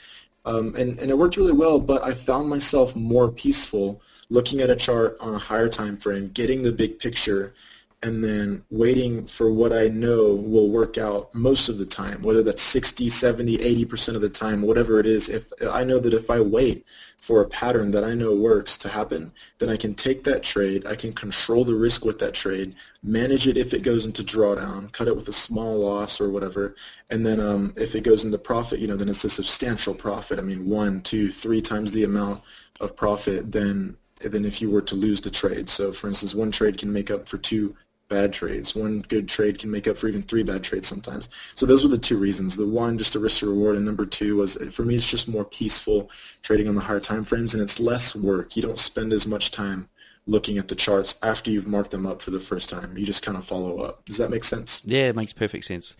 [0.45, 4.69] um, and, and it worked really well, but I found myself more peaceful looking at
[4.69, 7.53] a chart on a higher time frame, getting the big picture,
[8.01, 12.41] and then waiting for what I know will work out most of the time, whether
[12.41, 15.29] that's 60, 70, 80% of the time, whatever it is.
[15.29, 16.85] If I know that if I wait
[17.21, 20.87] for a pattern that I know works to happen, then I can take that trade,
[20.87, 24.91] I can control the risk with that trade, manage it if it goes into drawdown,
[24.91, 26.75] cut it with a small loss or whatever,
[27.11, 30.39] and then um, if it goes into profit, you know, then it's a substantial profit.
[30.39, 32.41] I mean, one, two, three times the amount
[32.79, 35.69] of profit than than if you were to lose the trade.
[35.69, 37.75] So, for instance, one trade can make up for two
[38.11, 38.75] bad trades.
[38.75, 41.29] One good trade can make up for even three bad trades sometimes.
[41.55, 42.57] So those were the two reasons.
[42.57, 45.27] The one, just a risk to reward, and number two was for me, it's just
[45.27, 46.11] more peaceful
[46.43, 48.55] trading on the higher time frames, and it's less work.
[48.55, 49.87] You don't spend as much time
[50.27, 52.95] looking at the charts after you've marked them up for the first time.
[52.95, 54.05] You just kind of follow up.
[54.05, 54.81] Does that make sense?
[54.85, 55.95] Yeah, it makes perfect sense.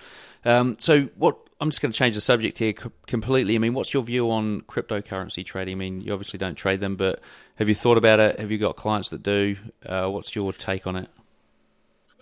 [0.45, 1.37] Um, so what?
[1.59, 2.73] I'm just going to change the subject here
[3.05, 3.55] completely.
[3.55, 5.73] I mean, what's your view on cryptocurrency trading?
[5.73, 7.21] I mean, you obviously don't trade them, but
[7.55, 8.39] have you thought about it?
[8.39, 9.55] Have you got clients that do?
[9.85, 11.07] Uh, what's your take on it?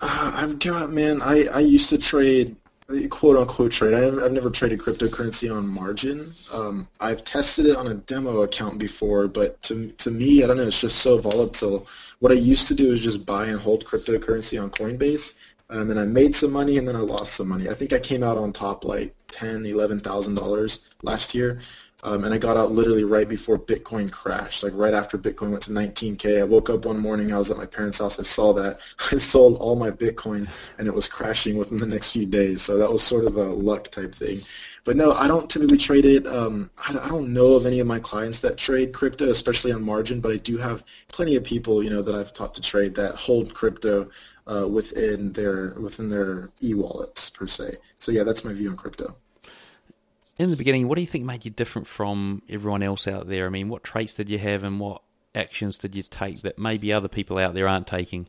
[0.02, 1.22] Uh, I've got man.
[1.22, 2.56] I, I used to trade
[3.10, 3.94] quote unquote trade.
[3.94, 6.32] I, have never traded cryptocurrency on margin.
[6.54, 10.58] Um, I've tested it on a demo account before, but to to me, I don't
[10.58, 10.68] know.
[10.68, 11.88] It's just so volatile.
[12.20, 15.98] What I used to do is just buy and hold cryptocurrency on Coinbase, and then
[15.98, 17.70] I made some money, and then I lost some money.
[17.70, 21.60] I think I came out on top like ten, eleven thousand dollars last year.
[22.04, 25.64] Um, and I got out literally right before Bitcoin crashed, like right after Bitcoin went
[25.64, 26.40] to 19K.
[26.40, 28.80] I woke up one morning, I was at my parents' house, I saw that.
[29.12, 32.62] I sold all my Bitcoin, and it was crashing within the next few days.
[32.62, 34.40] So that was sort of a luck type thing.
[34.86, 36.26] But no, I don't typically trade it.
[36.26, 39.84] Um, I, I don't know of any of my clients that trade crypto, especially on
[39.84, 42.96] margin, but I do have plenty of people, you know, that I've taught to trade
[42.96, 44.10] that hold crypto
[44.48, 47.76] uh, within their within their e-wallets per se.
[48.00, 49.16] So yeah, that's my view on crypto
[50.40, 53.46] in the beginning, what do you think made you different from everyone else out there?
[53.46, 55.04] I mean, what traits did you have and what
[55.36, 58.28] actions did you take that maybe other people out there aren't taking?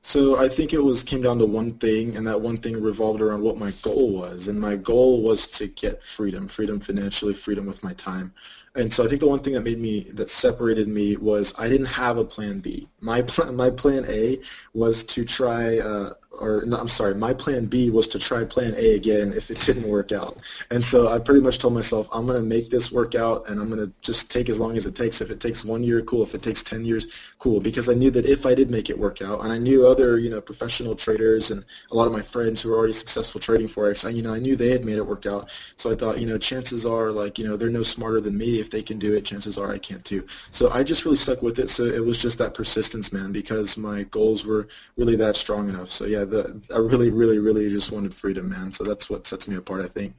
[0.00, 3.20] So I think it was came down to one thing, and that one thing revolved
[3.20, 4.48] around what my goal was.
[4.48, 8.32] And my goal was to get freedom, freedom financially, freedom with my time.
[8.74, 11.68] And so I think the one thing that made me that separated me was I
[11.68, 12.88] didn't have a plan B.
[13.00, 14.40] My plan, my plan A
[14.72, 18.74] was to try uh, or no, I'm sorry, my plan B was to try plan
[18.76, 20.38] A again if it didn't work out.
[20.70, 23.60] And so I pretty much told myself, I'm going to make this work out and
[23.60, 25.20] I'm going to just take as long as it takes.
[25.20, 26.22] If it takes one year, cool.
[26.22, 27.06] If it takes 10 years,
[27.38, 27.60] cool.
[27.60, 30.18] Because I knew that if I did make it work out, and I knew other,
[30.18, 33.68] you know, professional traders and a lot of my friends who were already successful trading
[33.68, 35.50] Forex, I, you know, I knew they had made it work out.
[35.76, 38.60] So I thought, you know, chances are like, you know, they're no smarter than me.
[38.60, 40.26] If they can do it, chances are I can't too.
[40.50, 41.70] So I just really stuck with it.
[41.70, 45.88] So it was just that persistence, man, because my goals were really that strong enough.
[45.88, 48.72] So yeah, the, I really, really, really just wanted freedom, man.
[48.72, 50.14] So that's what sets me apart, I think.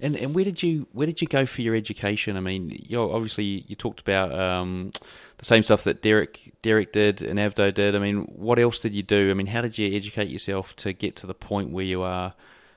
[0.00, 2.36] And and where did you where did you go for your education?
[2.36, 4.92] I mean, you obviously you talked about um,
[5.38, 7.96] the same stuff that Derek Derek did and Avdo did.
[7.96, 9.30] I mean, what else did you do?
[9.30, 12.34] I mean, how did you educate yourself to get to the point where you are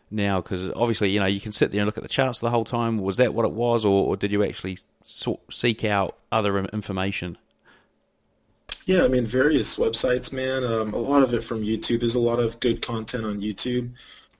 [0.10, 0.42] now?
[0.42, 2.66] Because obviously, you know, you can sit there and look at the charts the whole
[2.66, 2.98] time.
[2.98, 7.38] Was that what it was, or, or did you actually seek out other information?
[8.86, 10.64] Yeah, I mean, various websites, man.
[10.64, 12.00] Um, a lot of it from YouTube.
[12.00, 13.94] There's a lot of good content on YouTube.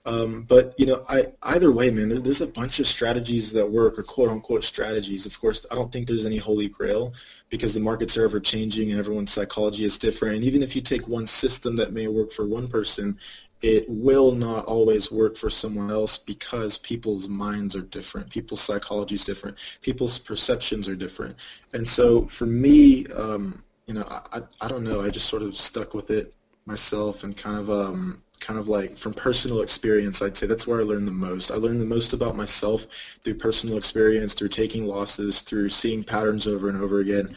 [0.04, 3.70] Um, but you know, I either way, man, there's, there's a bunch of strategies that
[3.70, 5.26] work, or quote unquote strategies.
[5.26, 7.14] Of course, I don't think there's any holy grail
[7.50, 10.36] because the markets are ever changing and everyone's psychology is different.
[10.36, 13.18] And even if you take one system that may work for one person,
[13.60, 18.28] it will not always work for someone else because people's minds are different.
[18.28, 19.56] People's psychology is different.
[19.82, 21.36] People's perceptions are different.
[21.72, 25.02] And so for me, um, you know, I, I don't know.
[25.02, 26.32] I just sort of stuck with it
[26.64, 30.80] myself and kind of um, kind of like from personal experience, I'd say that's where
[30.80, 31.50] I learned the most.
[31.50, 32.86] I learned the most about myself
[33.20, 37.28] through personal experience, through taking losses, through seeing patterns over and over again.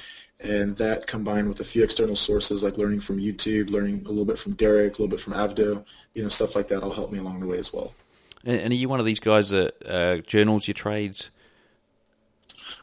[0.42, 4.26] And that combined with a few external sources like learning from YouTube, learning a little
[4.26, 7.12] bit from Derek, a little bit from Avdo, you know, stuff like that will help
[7.12, 7.94] me along the way as well.
[8.46, 11.32] And are you one of these guys that uh, journals your trades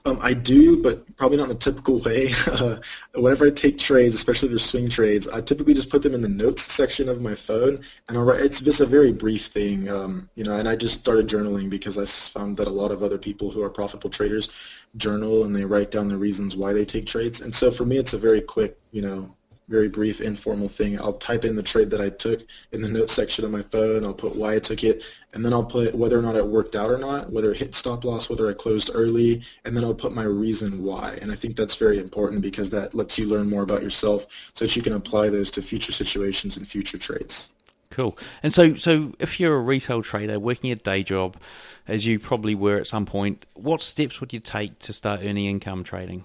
[0.04, 2.32] um, I do, but probably not in the typical way.
[2.52, 2.78] Uh,
[3.14, 6.28] whenever I take trades, especially their swing trades, I typically just put them in the
[6.28, 10.28] notes section of my phone, and I'll write, it's just a very brief thing, um,
[10.34, 10.56] you know.
[10.56, 13.62] And I just started journaling because I found that a lot of other people who
[13.62, 14.50] are profitable traders
[14.96, 17.40] journal and they write down the reasons why they take trades.
[17.40, 19.34] And so for me, it's a very quick, you know,
[19.68, 20.98] very brief, informal thing.
[21.00, 24.04] I'll type in the trade that I took in the notes section of my phone.
[24.04, 25.02] I'll put why I took it,
[25.34, 27.74] and then I'll put whether or not it worked out or not, whether it hit
[27.74, 31.18] stop loss, whether I closed early, and then I'll put my reason why.
[31.22, 34.64] And I think that's very important because that lets you learn more about yourself so
[34.64, 37.50] that you can apply those to future situations and future trades.
[37.90, 38.16] Cool.
[38.42, 41.36] And so, so if you're a retail trader working a day job,
[41.86, 45.46] as you probably were at some point, what steps would you take to start earning
[45.46, 46.24] income trading?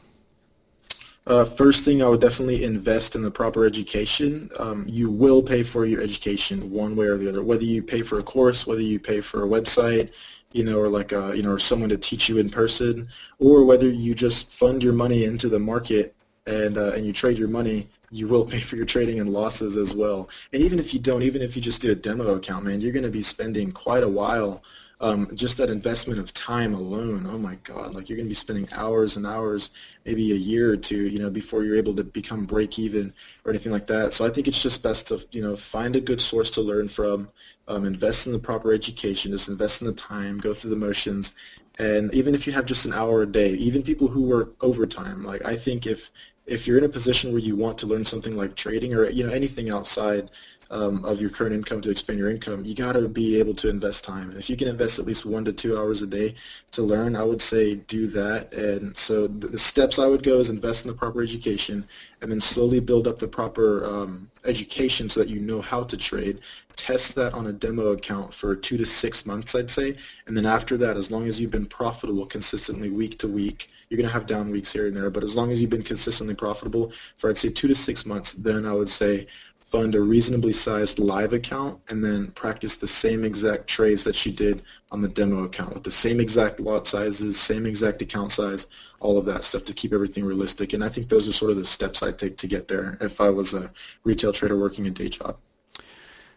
[1.27, 4.49] Uh, first thing, I would definitely invest in the proper education.
[4.57, 8.01] Um, you will pay for your education one way or the other, whether you pay
[8.01, 10.11] for a course, whether you pay for a website,
[10.53, 13.09] you know, or like a, you know, or someone to teach you in person,
[13.39, 17.37] or whether you just fund your money into the market and uh, and you trade
[17.37, 17.89] your money.
[18.09, 20.29] You will pay for your trading and losses as well.
[20.53, 22.93] And even if you don't, even if you just do a demo account, man, you're
[22.93, 24.63] going to be spending quite a while
[24.99, 28.36] um, just that investment of time alone, oh my God, like you're going to be
[28.36, 29.69] spending hours and hours,
[30.05, 33.13] maybe a year or two, you know, before you're able to become break even
[33.45, 34.13] or anything like that.
[34.13, 36.88] So I think it's just best to, you know, find a good source to learn
[36.88, 37.29] from,
[37.67, 41.36] um, invest in the proper education, just invest in the time, go through the motions.
[41.77, 45.23] And even if you have just an hour a day, even people who work overtime,
[45.23, 46.12] like I think if
[46.47, 49.23] if you're in a position where you want to learn something like trading or you
[49.23, 50.31] know anything outside
[50.69, 53.69] um, of your current income to expand your income, you got to be able to
[53.69, 54.30] invest time.
[54.30, 56.36] And if you can invest at least one to two hours a day
[56.71, 58.53] to learn, I would say do that.
[58.53, 61.88] And so the, the steps I would go is invest in the proper education
[62.21, 65.97] and then slowly build up the proper um, education so that you know how to
[65.97, 66.39] trade.
[66.75, 69.95] Test that on a demo account for two to six months, I'd say.
[70.27, 73.97] And then after that, as long as you've been profitable consistently week to week, you're
[73.97, 76.36] going to have down weeks here and there, but as long as you've been consistently
[76.36, 79.27] profitable for, I'd say, two to six months, then I would say
[79.67, 84.32] fund a reasonably sized live account and then practice the same exact trades that she
[84.32, 88.67] did on the demo account with the same exact lot sizes, same exact account size,
[89.01, 90.71] all of that stuff to keep everything realistic.
[90.71, 93.19] And I think those are sort of the steps I take to get there if
[93.19, 93.71] I was a
[94.06, 95.38] retail trader working a day job.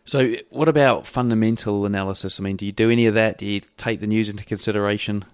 [0.05, 2.40] So, what about fundamental analysis?
[2.40, 3.38] I mean, do you do any of that?
[3.38, 5.25] Do you take the news into consideration?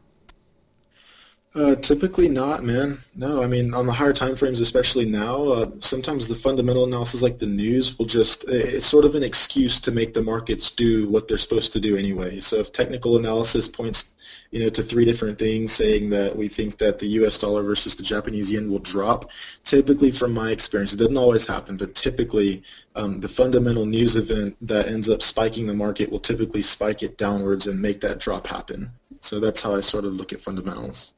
[1.56, 2.98] Uh, typically not, man.
[3.14, 7.22] No, I mean on the higher time frames, especially now, uh, sometimes the fundamental analysis,
[7.22, 11.28] like the news, will just—it's sort of an excuse to make the markets do what
[11.28, 12.40] they're supposed to do anyway.
[12.40, 14.14] So if technical analysis points,
[14.50, 17.38] you know, to three different things, saying that we think that the U.S.
[17.38, 19.30] dollar versus the Japanese yen will drop,
[19.64, 22.64] typically, from my experience, it doesn't always happen, but typically,
[22.96, 27.16] um, the fundamental news event that ends up spiking the market will typically spike it
[27.16, 28.90] downwards and make that drop happen.
[29.22, 31.14] So that's how I sort of look at fundamentals.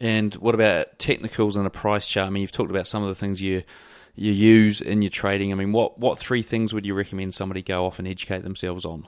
[0.00, 2.26] And what about technicals and a price chart?
[2.26, 3.62] I mean, you've talked about some of the things you
[4.16, 5.52] you use in your trading.
[5.52, 8.84] I mean, what what three things would you recommend somebody go off and educate themselves
[8.84, 9.06] on?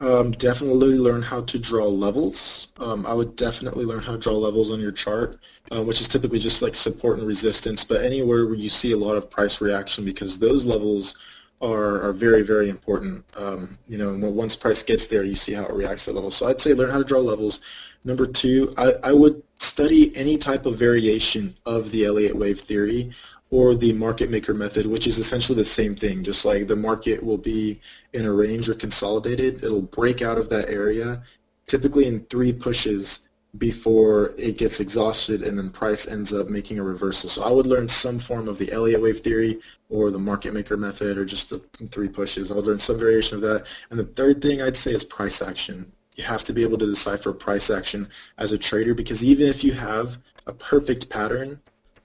[0.00, 2.68] Um, definitely learn how to draw levels.
[2.78, 5.38] Um, I would definitely learn how to draw levels on your chart,
[5.70, 8.96] uh, which is typically just like support and resistance, but anywhere where you see a
[8.96, 11.16] lot of price reaction because those levels
[11.62, 13.24] are, are very, very important.
[13.36, 16.32] Um, you know, once price gets there, you see how it reacts to the level.
[16.32, 17.60] So I'd say learn how to draw levels.
[18.04, 23.12] Number two, I, I would study any type of variation of the Elliott wave theory
[23.50, 26.22] or the market maker method, which is essentially the same thing.
[26.22, 27.80] Just like the market will be
[28.12, 31.22] in a range or consolidated, it'll break out of that area,
[31.66, 36.82] typically in three pushes before it gets exhausted and then price ends up making a
[36.82, 37.30] reversal.
[37.30, 40.76] So I would learn some form of the Elliott wave theory or the market maker
[40.76, 41.58] method or just the
[41.92, 42.50] three pushes.
[42.50, 43.66] I would learn some variation of that.
[43.90, 46.86] And the third thing I'd say is price action you have to be able to
[46.86, 51.60] decipher price action as a trader because even if you have a perfect pattern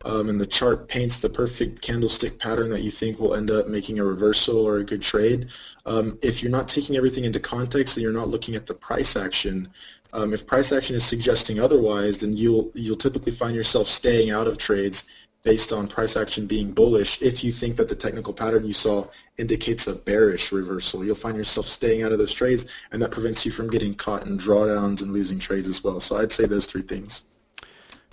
[0.06, 3.67] um, and the chart paints the perfect candlestick pattern that you think will end up
[3.67, 5.50] making a reversal or a good trade,
[5.86, 9.15] um, if you're not taking everything into context and you're not looking at the price
[9.15, 9.67] action,
[10.13, 14.48] um, if price action is suggesting otherwise, then you'll you'll typically find yourself staying out
[14.48, 15.06] of trades
[15.43, 19.06] based on price action being bullish if you think that the technical pattern you saw
[19.38, 21.06] indicates a bearish reversal.
[21.06, 24.25] You'll find yourself staying out of those trades, and that prevents you from getting caught
[24.25, 25.99] in drawdowns and losing trades as well.
[25.99, 27.23] So I'd say those three things.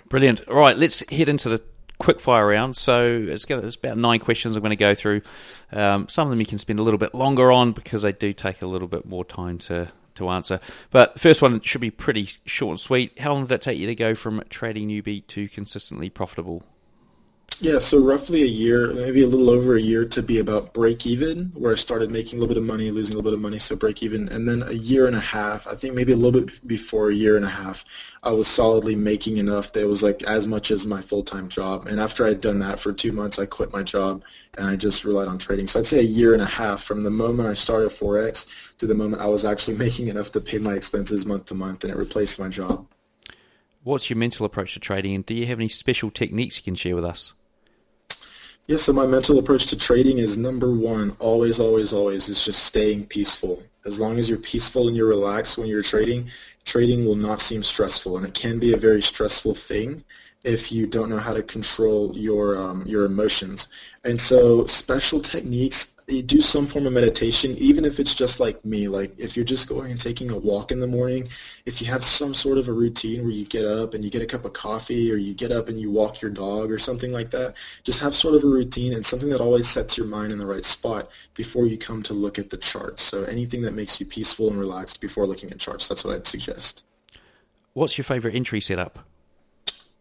[0.07, 0.47] Brilliant.
[0.47, 1.61] All right, let's head into the
[1.99, 2.77] quick fire round.
[2.77, 5.21] So it's, got, it's about nine questions I'm going to go through.
[5.71, 8.31] Um, some of them you can spend a little bit longer on because they do
[8.31, 10.59] take a little bit more time to to answer.
[10.89, 13.19] But first one should be pretty short and sweet.
[13.19, 16.63] How long did it take you to go from trading newbie to consistently profitable?
[17.59, 21.07] Yeah, so roughly a year, maybe a little over a year to be about break
[21.07, 23.41] even, where I started making a little bit of money, losing a little bit of
[23.41, 24.29] money, so break even.
[24.29, 27.15] And then a year and a half, I think maybe a little bit before a
[27.15, 27.83] year and a half,
[28.21, 31.87] I was solidly making enough that it was like as much as my full-time job.
[31.87, 34.21] And after I'd done that for two months, I quit my job
[34.55, 35.65] and I just relied on trading.
[35.65, 38.45] So I'd say a year and a half from the moment I started Forex
[38.77, 41.83] to the moment I was actually making enough to pay my expenses month to month
[41.83, 42.85] and it replaced my job.
[43.83, 46.75] What's your mental approach to trading and do you have any special techniques you can
[46.75, 47.33] share with us?
[48.67, 52.63] Yeah, so my mental approach to trading is number one, always, always, always, is just
[52.63, 53.63] staying peaceful.
[53.85, 56.29] As long as you're peaceful and you're relaxed when you're trading,
[56.65, 58.17] trading will not seem stressful.
[58.17, 60.03] And it can be a very stressful thing
[60.43, 63.69] if you don't know how to control your um, your emotions.
[64.03, 68.63] And so special techniques you do some form of meditation, even if it's just like
[68.63, 68.87] me.
[68.87, 71.27] Like if you're just going and taking a walk in the morning,
[71.65, 74.21] if you have some sort of a routine where you get up and you get
[74.21, 77.11] a cup of coffee or you get up and you walk your dog or something
[77.11, 80.31] like that, just have sort of a routine and something that always sets your mind
[80.31, 83.03] in the right spot before you come to look at the charts.
[83.03, 86.25] So anything that makes you peaceful and relaxed before looking at charts, that's what I'd
[86.25, 86.85] suggest.
[87.73, 88.99] What's your favorite entry setup?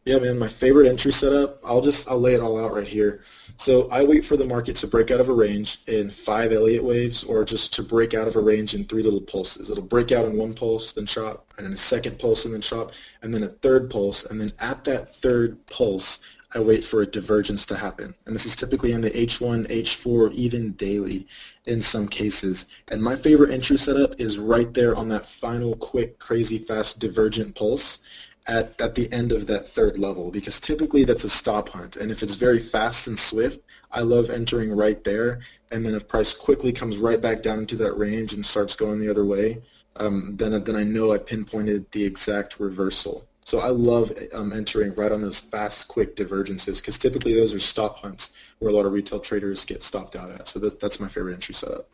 [0.05, 3.23] Yeah, man, my favorite entry setup, I'll just, I'll lay it all out right here.
[3.59, 6.85] So I wait for the market to break out of a range in five Elliott
[6.85, 9.71] waves or just to break out of a range in three little pulses.
[9.71, 12.61] It'll break out in one pulse, then chop, and then a second pulse, and then
[12.61, 12.92] chop,
[13.23, 14.25] and then a third pulse.
[14.27, 16.21] And then at that third pulse,
[16.55, 18.14] I wait for a divergence to happen.
[18.27, 21.27] And this is typically on the H1, H4, even daily
[21.66, 22.66] in some cases.
[22.88, 27.55] And my favorite entry setup is right there on that final quick, crazy, fast divergent
[27.55, 28.01] pulse
[28.47, 31.97] at, at the end of that third level because typically that's a stop hunt.
[31.97, 35.41] And if it's very fast and swift, I love entering right there.
[35.73, 39.01] And then if price quickly comes right back down into that range and starts going
[39.01, 39.62] the other way,
[39.97, 43.27] um, then, then I know I pinpointed the exact reversal.
[43.45, 47.61] So I love um, entering right on those fast, quick divergences because typically those are
[47.61, 50.49] stop hunts where a lot of retail traders get stopped out at.
[50.49, 51.89] So that, that's my favorite entry setup.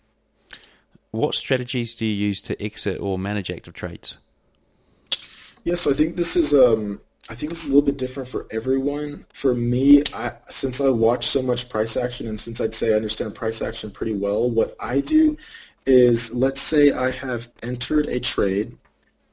[1.11, 4.17] What strategies do you use to exit or manage active trades?
[5.65, 7.01] Yes, I think this is um,
[7.31, 9.25] I think this is a little bit different for everyone.
[9.33, 12.97] For me, I, since I watch so much price action and since I'd say I
[12.97, 15.37] understand price action pretty well, what I do
[15.87, 18.77] is let's say I have entered a trade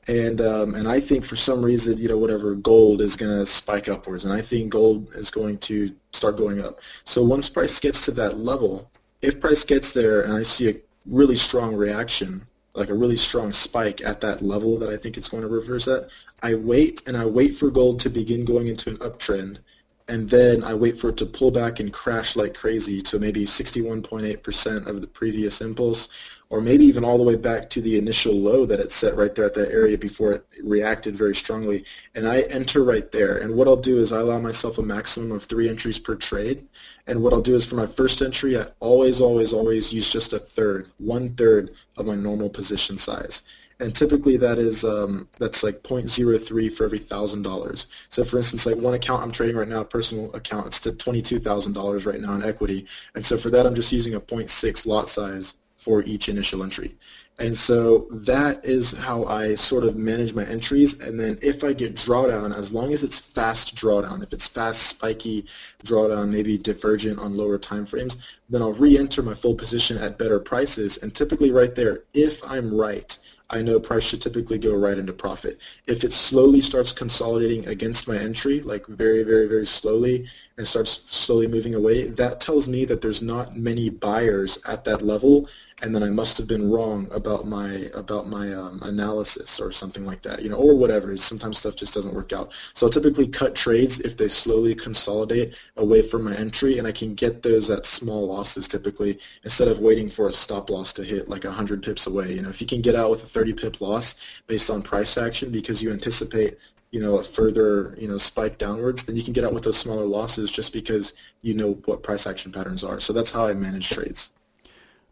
[0.07, 3.45] and um, and I think for some reason, you know, whatever gold is going to
[3.45, 6.79] spike upwards, and I think gold is going to start going up.
[7.03, 8.89] So once price gets to that level,
[9.21, 10.73] if price gets there and I see a
[11.05, 12.41] really strong reaction,
[12.75, 15.87] like a really strong spike at that level that I think it's going to reverse
[15.87, 16.09] at,
[16.41, 19.59] I wait and I wait for gold to begin going into an uptrend,
[20.07, 23.45] and then I wait for it to pull back and crash like crazy to maybe
[23.45, 26.09] 61.8% of the previous impulse,
[26.49, 29.35] or maybe even all the way back to the initial low that it set right
[29.35, 31.85] there at that area before it reacted very strongly.
[32.15, 33.37] And I enter right there.
[33.37, 36.67] And what I'll do is I allow myself a maximum of three entries per trade.
[37.09, 40.31] And what I'll do is for my first entry, I always, always, always use just
[40.31, 43.41] a third, one third of my normal position size.
[43.79, 47.87] And typically that is um, that's like 0.03 for every thousand dollars.
[48.09, 51.39] So for instance, like one account I'm trading right now, personal account, it's to twenty-two
[51.39, 52.85] thousand dollars right now in equity.
[53.15, 56.93] And so for that, I'm just using a 0.6 lot size for each initial entry.
[57.39, 60.99] And so that is how I sort of manage my entries.
[60.99, 64.81] And then if I get drawdown, as long as it's fast drawdown, if it's fast,
[64.83, 65.45] spiky
[65.85, 68.17] drawdown, maybe divergent on lower time frames,
[68.49, 70.97] then I'll re-enter my full position at better prices.
[70.97, 73.17] And typically right there, if I'm right,
[73.51, 75.59] I know price should typically go right into profit.
[75.87, 80.27] If it slowly starts consolidating against my entry, like very, very, very slowly,
[80.57, 85.01] and starts slowly moving away, that tells me that there's not many buyers at that
[85.01, 85.49] level
[85.81, 90.05] and then I must have been wrong about my about my um, analysis or something
[90.05, 91.15] like that, you know, or whatever.
[91.17, 92.51] Sometimes stuff just doesn't work out.
[92.73, 96.91] So I'll typically cut trades if they slowly consolidate away from my entry, and I
[96.91, 101.03] can get those at small losses typically instead of waiting for a stop loss to
[101.03, 102.33] hit like 100 pips away.
[102.33, 105.17] You know, if you can get out with a 30 pip loss based on price
[105.17, 106.57] action because you anticipate
[106.91, 109.77] you know, a further, you know, spike downwards, then you can get out with those
[109.77, 111.13] smaller losses just because
[111.43, 112.99] you know what price action patterns are.
[112.99, 114.31] So that's how I manage trades.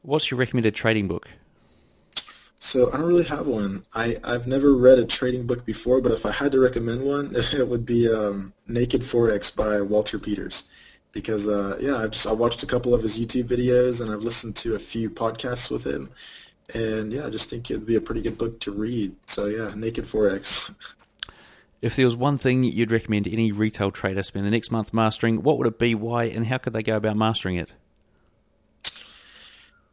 [0.01, 1.27] What's your recommended trading book?
[2.59, 3.85] So I don't really have one.
[3.93, 7.31] I, I've never read a trading book before, but if I had to recommend one,
[7.35, 10.63] it would be um, Naked Forex by Walter Peters.
[11.11, 14.23] Because uh, yeah, I've just I watched a couple of his YouTube videos and I've
[14.23, 16.09] listened to a few podcasts with him,
[16.75, 19.15] and yeah, I just think it'd be a pretty good book to read.
[19.25, 20.73] So yeah, Naked Forex.
[21.79, 25.43] If there was one thing you'd recommend any retail trader spend the next month mastering,
[25.43, 27.73] what would it be, why, and how could they go about mastering it?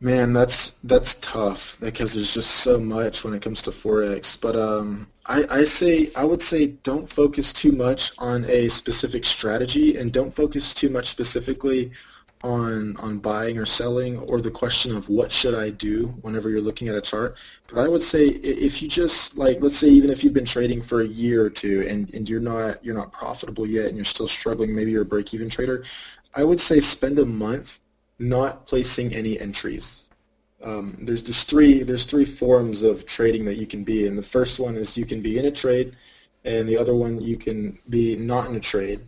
[0.04, 4.38] Man, that's that's tough because there's just so much when it comes to forex.
[4.38, 9.24] But um, I, I say I would say don't focus too much on a specific
[9.24, 11.90] strategy and don't focus too much specifically
[12.42, 16.60] on on buying or selling or the question of what should I do whenever you're
[16.60, 17.38] looking at a chart.
[17.66, 20.82] But I would say if you just like let's say even if you've been trading
[20.82, 24.04] for a year or two and, and you're not you're not profitable yet and you're
[24.04, 25.82] still struggling, maybe you're a break even trader,
[26.36, 27.78] I would say spend a month
[28.18, 30.08] not placing any entries.
[30.62, 34.16] Um, there's three there's three forms of trading that you can be in.
[34.16, 35.96] The first one is you can be in a trade,
[36.44, 39.00] and the other one you can be not in a trade,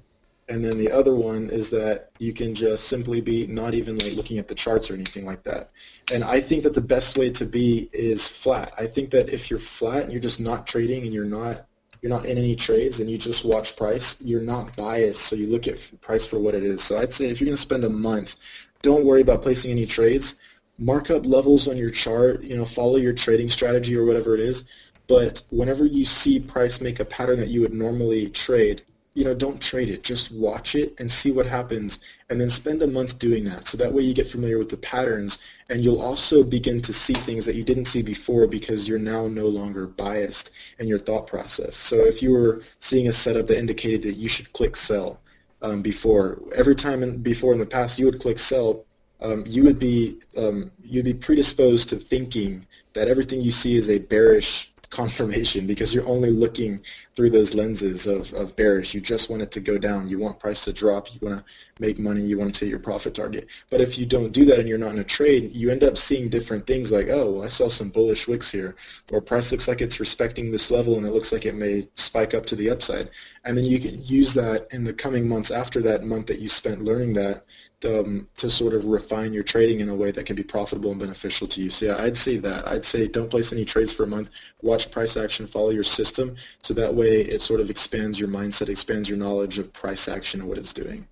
[0.48, 4.14] and then the other one is that you can just simply be not even like
[4.14, 5.70] looking at the charts or anything like that.
[6.12, 8.72] And I think that the best way to be is flat.
[8.78, 11.66] I think that if you're flat and you're just not trading and you're not
[12.02, 15.46] you're not in any trades and you just watch price, you're not biased, so you
[15.46, 16.82] look at price for what it is.
[16.82, 18.36] So I'd say if you're going to spend a month
[18.83, 20.41] don't worry about placing any trades.
[20.79, 24.41] Mark up levels on your chart, you know, follow your trading strategy or whatever it
[24.41, 24.68] is.
[25.07, 28.83] But whenever you see price make a pattern that you would normally trade,
[29.14, 30.03] you know, don't trade it.
[30.03, 33.66] Just watch it and see what happens and then spend a month doing that.
[33.66, 37.14] So that way you get familiar with the patterns and you'll also begin to see
[37.14, 41.27] things that you didn't see before because you're now no longer biased in your thought
[41.27, 41.77] process.
[41.77, 45.20] So if you were seeing a setup that indicated that you should click sell,
[45.62, 46.38] um, before.
[46.54, 48.84] Every time in, before in the past you would click sell,
[49.20, 53.88] um, you would be um, you'd be predisposed to thinking that everything you see is
[53.88, 56.82] a bearish confirmation because you're only looking
[57.17, 58.95] through those lenses of, of bearish.
[58.95, 60.09] You just want it to go down.
[60.09, 61.12] You want price to drop.
[61.14, 61.45] You want to
[61.81, 62.21] make money.
[62.21, 63.47] You want to hit your profit target.
[63.71, 65.97] But if you don't do that and you're not in a trade, you end up
[65.97, 68.77] seeing different things like, oh, I saw some bullish wicks here,
[69.11, 72.35] or price looks like it's respecting this level and it looks like it may spike
[72.35, 73.09] up to the upside.
[73.45, 76.51] And then you can use that in the coming months after that month that you
[76.51, 77.47] spent learning that
[77.85, 81.01] um, to sort of refine your trading in a way that can be profitable and
[81.01, 81.71] beneficial to you.
[81.71, 82.67] So yeah, I'd say that.
[82.67, 84.31] I'd say don't place any trades for a month.
[84.62, 88.68] Watch price action, follow your system, so that way it sort of expands your mindset,
[88.68, 91.07] expands your knowledge of price action and what it's doing.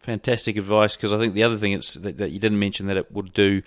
[0.00, 3.12] Fantastic advice because I think the other thing that, that you didn't mention that it
[3.12, 3.62] would do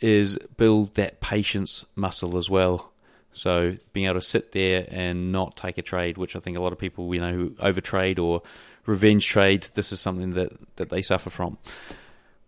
[0.00, 2.92] is build that patience muscle as well.
[3.32, 6.60] So being able to sit there and not take a trade, which I think a
[6.60, 8.42] lot of people you know who overtrade or
[8.86, 11.58] revenge trade, this is something that, that they suffer from.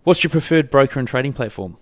[0.02, 1.76] What's your preferred broker and trading platform?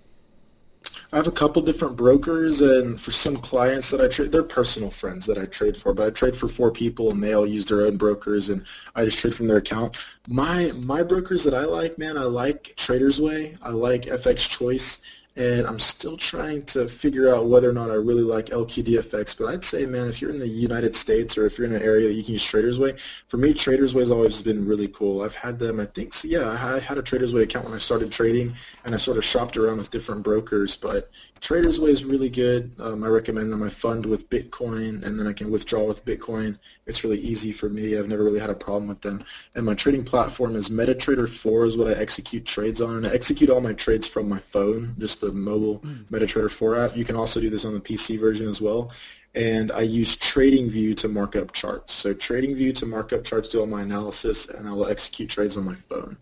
[1.12, 4.91] I have a couple different brokers, and for some clients that I trade, they're personal
[4.91, 5.95] friends that I trade for.
[5.95, 8.64] But I trade for four people, and they all use their own brokers, and
[8.95, 9.97] I just trade from their account.
[10.29, 15.01] My my brokers that I like, man, I like Traders Way, I like FX Choice,
[15.39, 19.39] and I'm still trying to figure out whether or not I really like LQDFX.
[19.39, 21.82] But I'd say, man, if you're in the United States or if you're in an
[21.82, 22.95] area that you can use Traders Way,
[23.28, 25.22] for me, Traders Way has always been really cool.
[25.22, 27.78] I've had them, I think, so yeah, I had a Traders Way account when I
[27.78, 28.53] started trading,
[28.84, 30.76] and I sort of shopped around with different brokers.
[30.76, 31.09] But
[31.41, 32.74] Traders Way is really good.
[32.80, 33.62] Um, I recommend them.
[33.62, 36.59] I fund with Bitcoin, and then I can withdraw with Bitcoin.
[36.86, 37.97] It's really easy for me.
[37.97, 39.22] I've never really had a problem with them.
[39.55, 43.11] And my trading platform is MetaTrader 4 is what I execute trades on, and I
[43.11, 46.05] execute all my trades from my phone, just the mobile mm.
[46.07, 46.97] MetaTrader 4 app.
[46.97, 48.93] You can also do this on the PC version as well.
[49.35, 51.93] And I use TradingView to mark up charts.
[51.93, 55.57] So TradingView to mark up charts, do all my analysis, and I will execute trades
[55.57, 56.16] on my phone.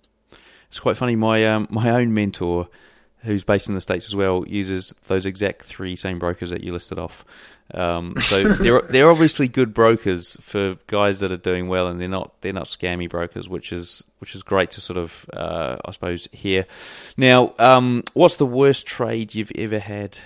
[0.69, 1.17] It's quite funny.
[1.17, 2.69] My um, my own mentor,
[3.27, 6.73] who's based in the states as well, uses those exact three same brokers that you
[6.73, 7.25] listed off.
[7.75, 12.09] Um, so they're they're obviously good brokers for guys that are doing well, and they're
[12.09, 15.93] not they're not scammy brokers, which is which is great to sort of uh, I
[15.93, 16.67] suppose hear.
[17.17, 20.19] Now, um, what's the worst trade you've ever had?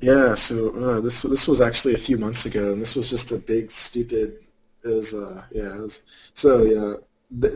[0.00, 3.32] Yeah, so uh, this this was actually a few months ago, and this was just
[3.32, 4.38] a big stupid.
[4.84, 6.94] It was uh, yeah, it was so yeah.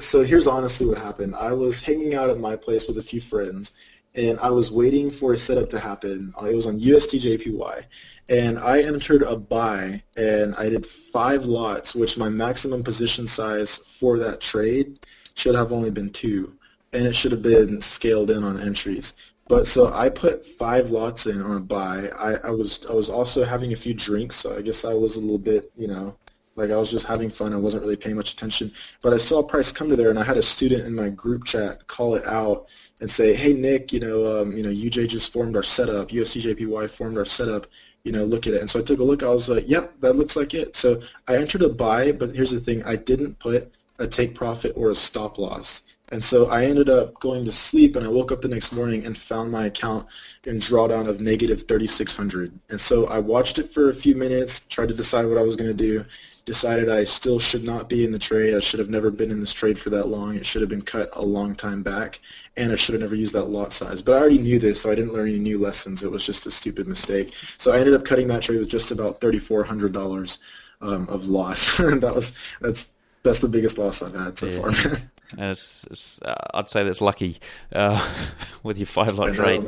[0.01, 1.37] So here's honestly what happened.
[1.37, 3.73] I was hanging out at my place with a few friends,
[4.15, 6.35] and I was waiting for a setup to happen.
[6.41, 7.85] Uh, it was on USDJPY,
[8.29, 13.79] and I entered a buy, and I did five lots, which my maximum position size
[13.79, 14.99] for that trade
[15.35, 16.57] should have only been two,
[16.93, 19.15] and it should have been scaled in on entries.
[19.47, 22.09] But so I put five lots in on a buy.
[22.09, 25.17] I, I was I was also having a few drinks, so I guess I was
[25.17, 26.17] a little bit, you know,
[26.61, 27.53] like I was just having fun.
[27.53, 28.73] I wasn't really paying much attention.
[29.03, 31.45] But I saw price come to there, and I had a student in my group
[31.45, 32.69] chat call it out
[33.01, 36.09] and say, "Hey Nick, you know, um, you know, UJ just formed our setup.
[36.11, 37.67] USDJPY formed our setup.
[38.05, 39.23] You know, look at it." And so I took a look.
[39.23, 42.51] I was like, "Yep, that looks like it." So I entered a buy, but here's
[42.51, 45.83] the thing: I didn't put a take profit or a stop loss.
[46.13, 49.07] And so I ended up going to sleep, and I woke up the next morning
[49.07, 50.09] and found my account
[50.45, 52.53] in drawdown of negative 3,600.
[52.69, 55.55] And so I watched it for a few minutes, tried to decide what I was
[55.55, 56.05] going to do,
[56.45, 58.55] decided I still should not be in the trade.
[58.55, 60.37] I should have never been in this trade for that long.
[60.37, 62.21] It should have been cut a long time back,
[62.57, 64.03] and I should have never used that lot size.
[64.03, 66.03] But I already knew this, so I didn't learn any new lessons.
[66.03, 67.35] It was just a stupid mistake.
[67.59, 70.39] So I ended up cutting that trade with just about thirty-four hundred dollars
[70.81, 71.77] um, of loss.
[71.79, 74.61] that was that's that's the biggest loss I've had so yeah.
[74.61, 75.01] far.
[75.39, 77.39] It's, it's, uh, I'd say that's lucky
[77.73, 78.05] uh,
[78.63, 79.65] with your five lot trade.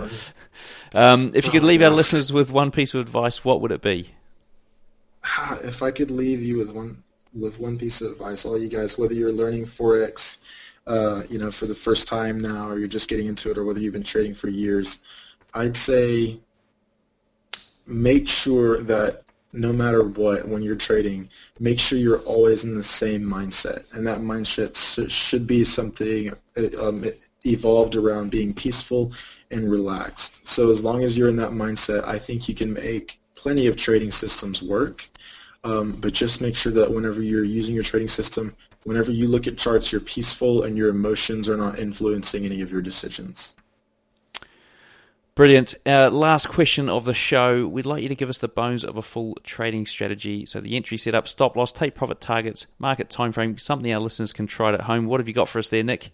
[0.93, 3.81] Um, if you could leave our listeners with one piece of advice, what would it
[3.81, 4.09] be?
[5.65, 7.03] if I could leave you with one
[7.35, 10.43] with one piece of advice, all you guys, whether you're learning forex,
[10.87, 13.65] uh, you know, for the first time now, or you're just getting into it, or
[13.65, 15.03] whether you've been trading for years,
[15.55, 16.39] I'd say
[17.87, 21.29] make sure that no matter what, when you're trading,
[21.61, 26.33] make sure you're always in the same mindset, and that mindset should be something
[26.81, 27.05] um,
[27.45, 29.13] evolved around being peaceful
[29.51, 30.47] and relaxed.
[30.47, 33.77] So as long as you're in that mindset, I think you can make plenty of
[33.77, 35.09] trading systems work.
[35.65, 38.55] Um, but just make sure that whenever you're using your trading system,
[38.85, 42.73] whenever you look at charts, you're peaceful and your emotions are not influencing any of
[42.73, 43.55] your decisions.
[45.35, 45.75] Brilliant.
[45.87, 47.67] Uh, last question of the show.
[47.67, 50.45] We'd like you to give us the bones of a full trading strategy.
[50.45, 54.35] So the entry setup, stop loss, take profit targets, market time frame, something our listeners
[54.35, 55.07] can try at home.
[55.07, 56.11] What have you got for us there, Nick?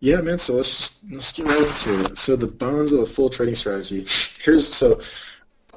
[0.00, 0.38] Yeah, man.
[0.38, 2.18] So let's just let's get right into it.
[2.18, 4.06] So the bones of a full trading strategy.
[4.40, 5.00] Here's so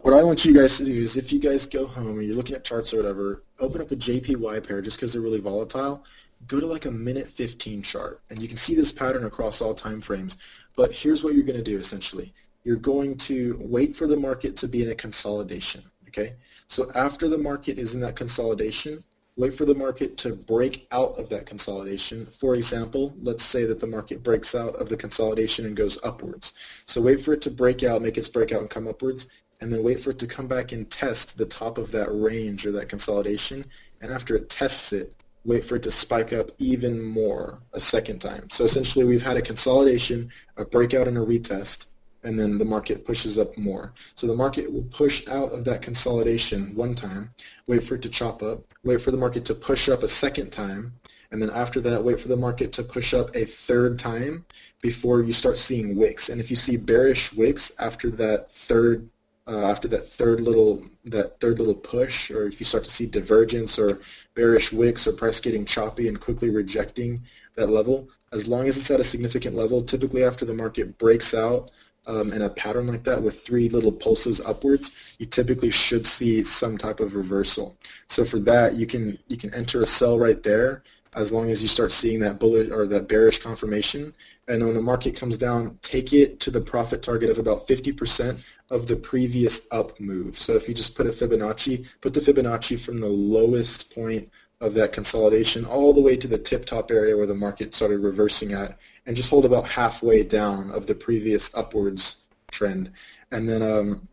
[0.04, 2.36] what I want you guys to do is if you guys go home and you're
[2.36, 6.04] looking at charts or whatever, open up a JPY pair just because they're really volatile.
[6.46, 9.74] Go to like a minute 15 chart, and you can see this pattern across all
[9.74, 10.36] time frames.
[10.76, 12.34] But here's what you're going to do essentially.
[12.66, 15.82] You're going to wait for the market to be in a consolidation.
[16.10, 16.34] Okay,
[16.68, 19.06] so after the market is in that consolidation,
[19.38, 22.26] wait for the market to break out of that consolidation.
[22.26, 26.54] For example, let's say that the market breaks out of the consolidation and goes upwards.
[26.88, 29.28] So wait for it to break out, make its breakout and come upwards,
[29.64, 32.66] and then wait for it to come back and test the top of that range
[32.66, 33.64] or that consolidation.
[34.02, 38.20] And after it tests it, wait for it to spike up even more a second
[38.20, 38.50] time.
[38.50, 41.88] So essentially we've had a consolidation, a breakout and a retest,
[42.26, 43.94] and then the market pushes up more.
[44.16, 47.32] So the market will push out of that consolidation one time,
[47.66, 50.52] wait for it to chop up, wait for the market to push up a second
[50.52, 50.94] time,
[51.32, 54.46] and then after that, wait for the market to push up a third time
[54.82, 56.28] before you start seeing wicks.
[56.28, 59.10] And if you see bearish wicks after that third
[59.46, 63.08] uh, after that third little that third little push, or if you start to see
[63.08, 64.00] divergence or
[64.36, 67.22] bearish wicks or price getting choppy and quickly rejecting
[67.56, 71.34] that level, as long as it's at a significant level, typically after the market breaks
[71.34, 71.72] out
[72.08, 76.44] um, in a pattern like that with three little pulses upwards, you typically should see
[76.44, 77.78] some type of reversal.
[78.08, 80.84] So for that, you can you can enter a sell right there
[81.16, 84.14] as long as you start seeing that bullish or that bearish confirmation.
[84.48, 88.44] And when the market comes down, take it to the profit target of about 50%
[88.74, 90.38] of the previous up move.
[90.38, 94.74] So if you just put a Fibonacci, put the Fibonacci from the lowest point of
[94.74, 98.54] that consolidation all the way to the tip top area where the market started reversing
[98.54, 102.90] at and just hold about halfway down of the previous upwards trend.
[103.32, 104.08] And then, um,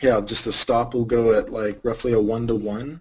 [0.00, 3.00] yeah, just the stop will go at like roughly a one to one.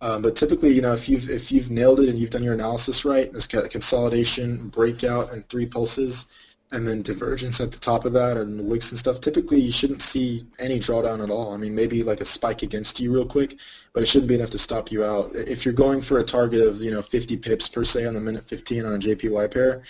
[0.00, 2.54] Um, but typically, you know, if you've if you've nailed it and you've done your
[2.54, 6.26] analysis right, this consolidation, breakout, and three pulses,
[6.70, 10.02] and then divergence at the top of that and wicks and stuff, typically you shouldn't
[10.02, 11.54] see any drawdown at all.
[11.54, 13.56] I mean, maybe like a spike against you real quick,
[13.94, 15.30] but it shouldn't be enough to stop you out.
[15.34, 18.20] If you're going for a target of, you know, 50 pips per se on the
[18.20, 19.82] minute 15 on a JPY pair,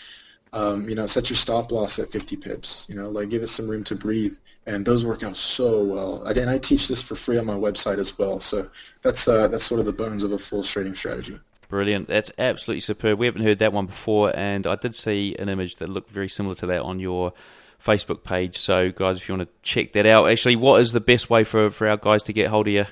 [0.52, 2.86] um, you know, set your stop loss at 50 pips.
[2.88, 6.24] You know, like give it some room to breathe, and those work out so well.
[6.24, 8.40] And I teach this for free on my website as well.
[8.40, 8.70] So
[9.02, 11.38] that's uh, that's sort of the bones of a full trading strategy.
[11.68, 12.08] Brilliant.
[12.08, 13.18] That's absolutely superb.
[13.18, 16.28] We haven't heard that one before, and I did see an image that looked very
[16.28, 17.34] similar to that on your
[17.82, 18.56] Facebook page.
[18.56, 21.44] So, guys, if you want to check that out, actually, what is the best way
[21.44, 22.86] for, for our guys to get hold of you?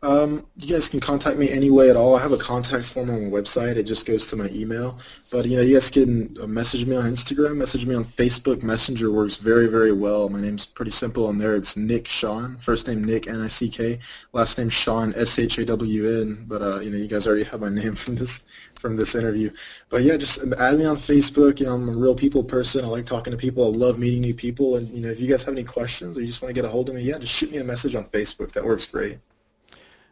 [0.00, 2.14] Um, you guys can contact me any way at all.
[2.14, 3.76] I have a contact form on my website.
[3.76, 4.98] It just goes to my email.
[5.32, 8.62] But you know, you guys can uh, message me on Instagram, message me on Facebook.
[8.62, 10.28] Messenger works very, very well.
[10.28, 11.56] My name's pretty simple on there.
[11.56, 12.56] It's Nick Shawn.
[12.58, 13.98] First name Nick N I C K.
[14.32, 16.44] Last name Shawn S H A W N.
[16.46, 18.44] But uh, you know, you guys already have my name from this
[18.76, 19.50] from this interview.
[19.90, 21.58] But yeah, just add me on Facebook.
[21.58, 22.84] You know, I'm a real people person.
[22.84, 23.64] I like talking to people.
[23.64, 24.76] I love meeting new people.
[24.76, 26.64] And you know, if you guys have any questions or you just want to get
[26.64, 28.52] a hold of me, yeah, just shoot me a message on Facebook.
[28.52, 29.18] That works great.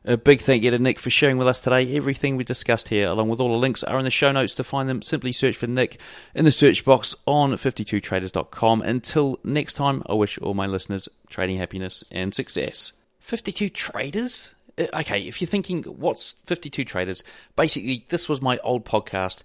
[0.08, 1.96] A big thank you to Nick for sharing with us today.
[1.96, 4.54] Everything we discussed here, along with all the links, are in the show notes.
[4.54, 6.00] To find them, simply search for Nick
[6.32, 8.82] in the search box on 52traders.com.
[8.82, 12.92] Until next time, I wish all my listeners trading happiness and success.
[13.18, 14.54] 52 Traders?
[14.78, 17.24] Uh, okay, if you're thinking, what's 52 Traders?
[17.56, 19.42] Basically, this was my old podcast.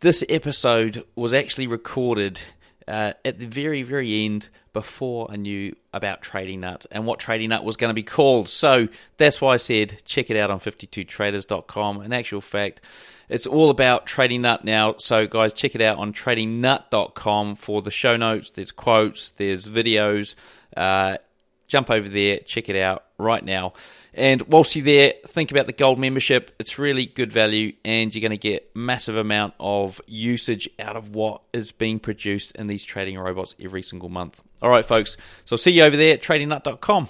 [0.00, 2.40] This episode was actually recorded
[2.88, 7.48] uh, at the very, very end before I knew about Trading Nut and what Trading
[7.50, 8.48] Nut was going to be called.
[8.48, 12.02] So that's why I said check it out on 52traders.com.
[12.02, 12.80] In actual fact,
[13.28, 14.96] it's all about Trading Nut now.
[14.98, 18.50] So, guys, check it out on tradingnut.com for the show notes.
[18.50, 20.34] There's quotes, there's videos.
[20.76, 21.18] Uh,
[21.70, 23.72] jump over there, check it out right now.
[24.12, 26.50] And whilst you're there, think about the gold membership.
[26.58, 31.14] It's really good value, and you're going to get massive amount of usage out of
[31.14, 34.42] what is being produced in these trading robots every single month.
[34.60, 35.16] All right, folks.
[35.44, 37.08] So I'll see you over there at tradingnut.com.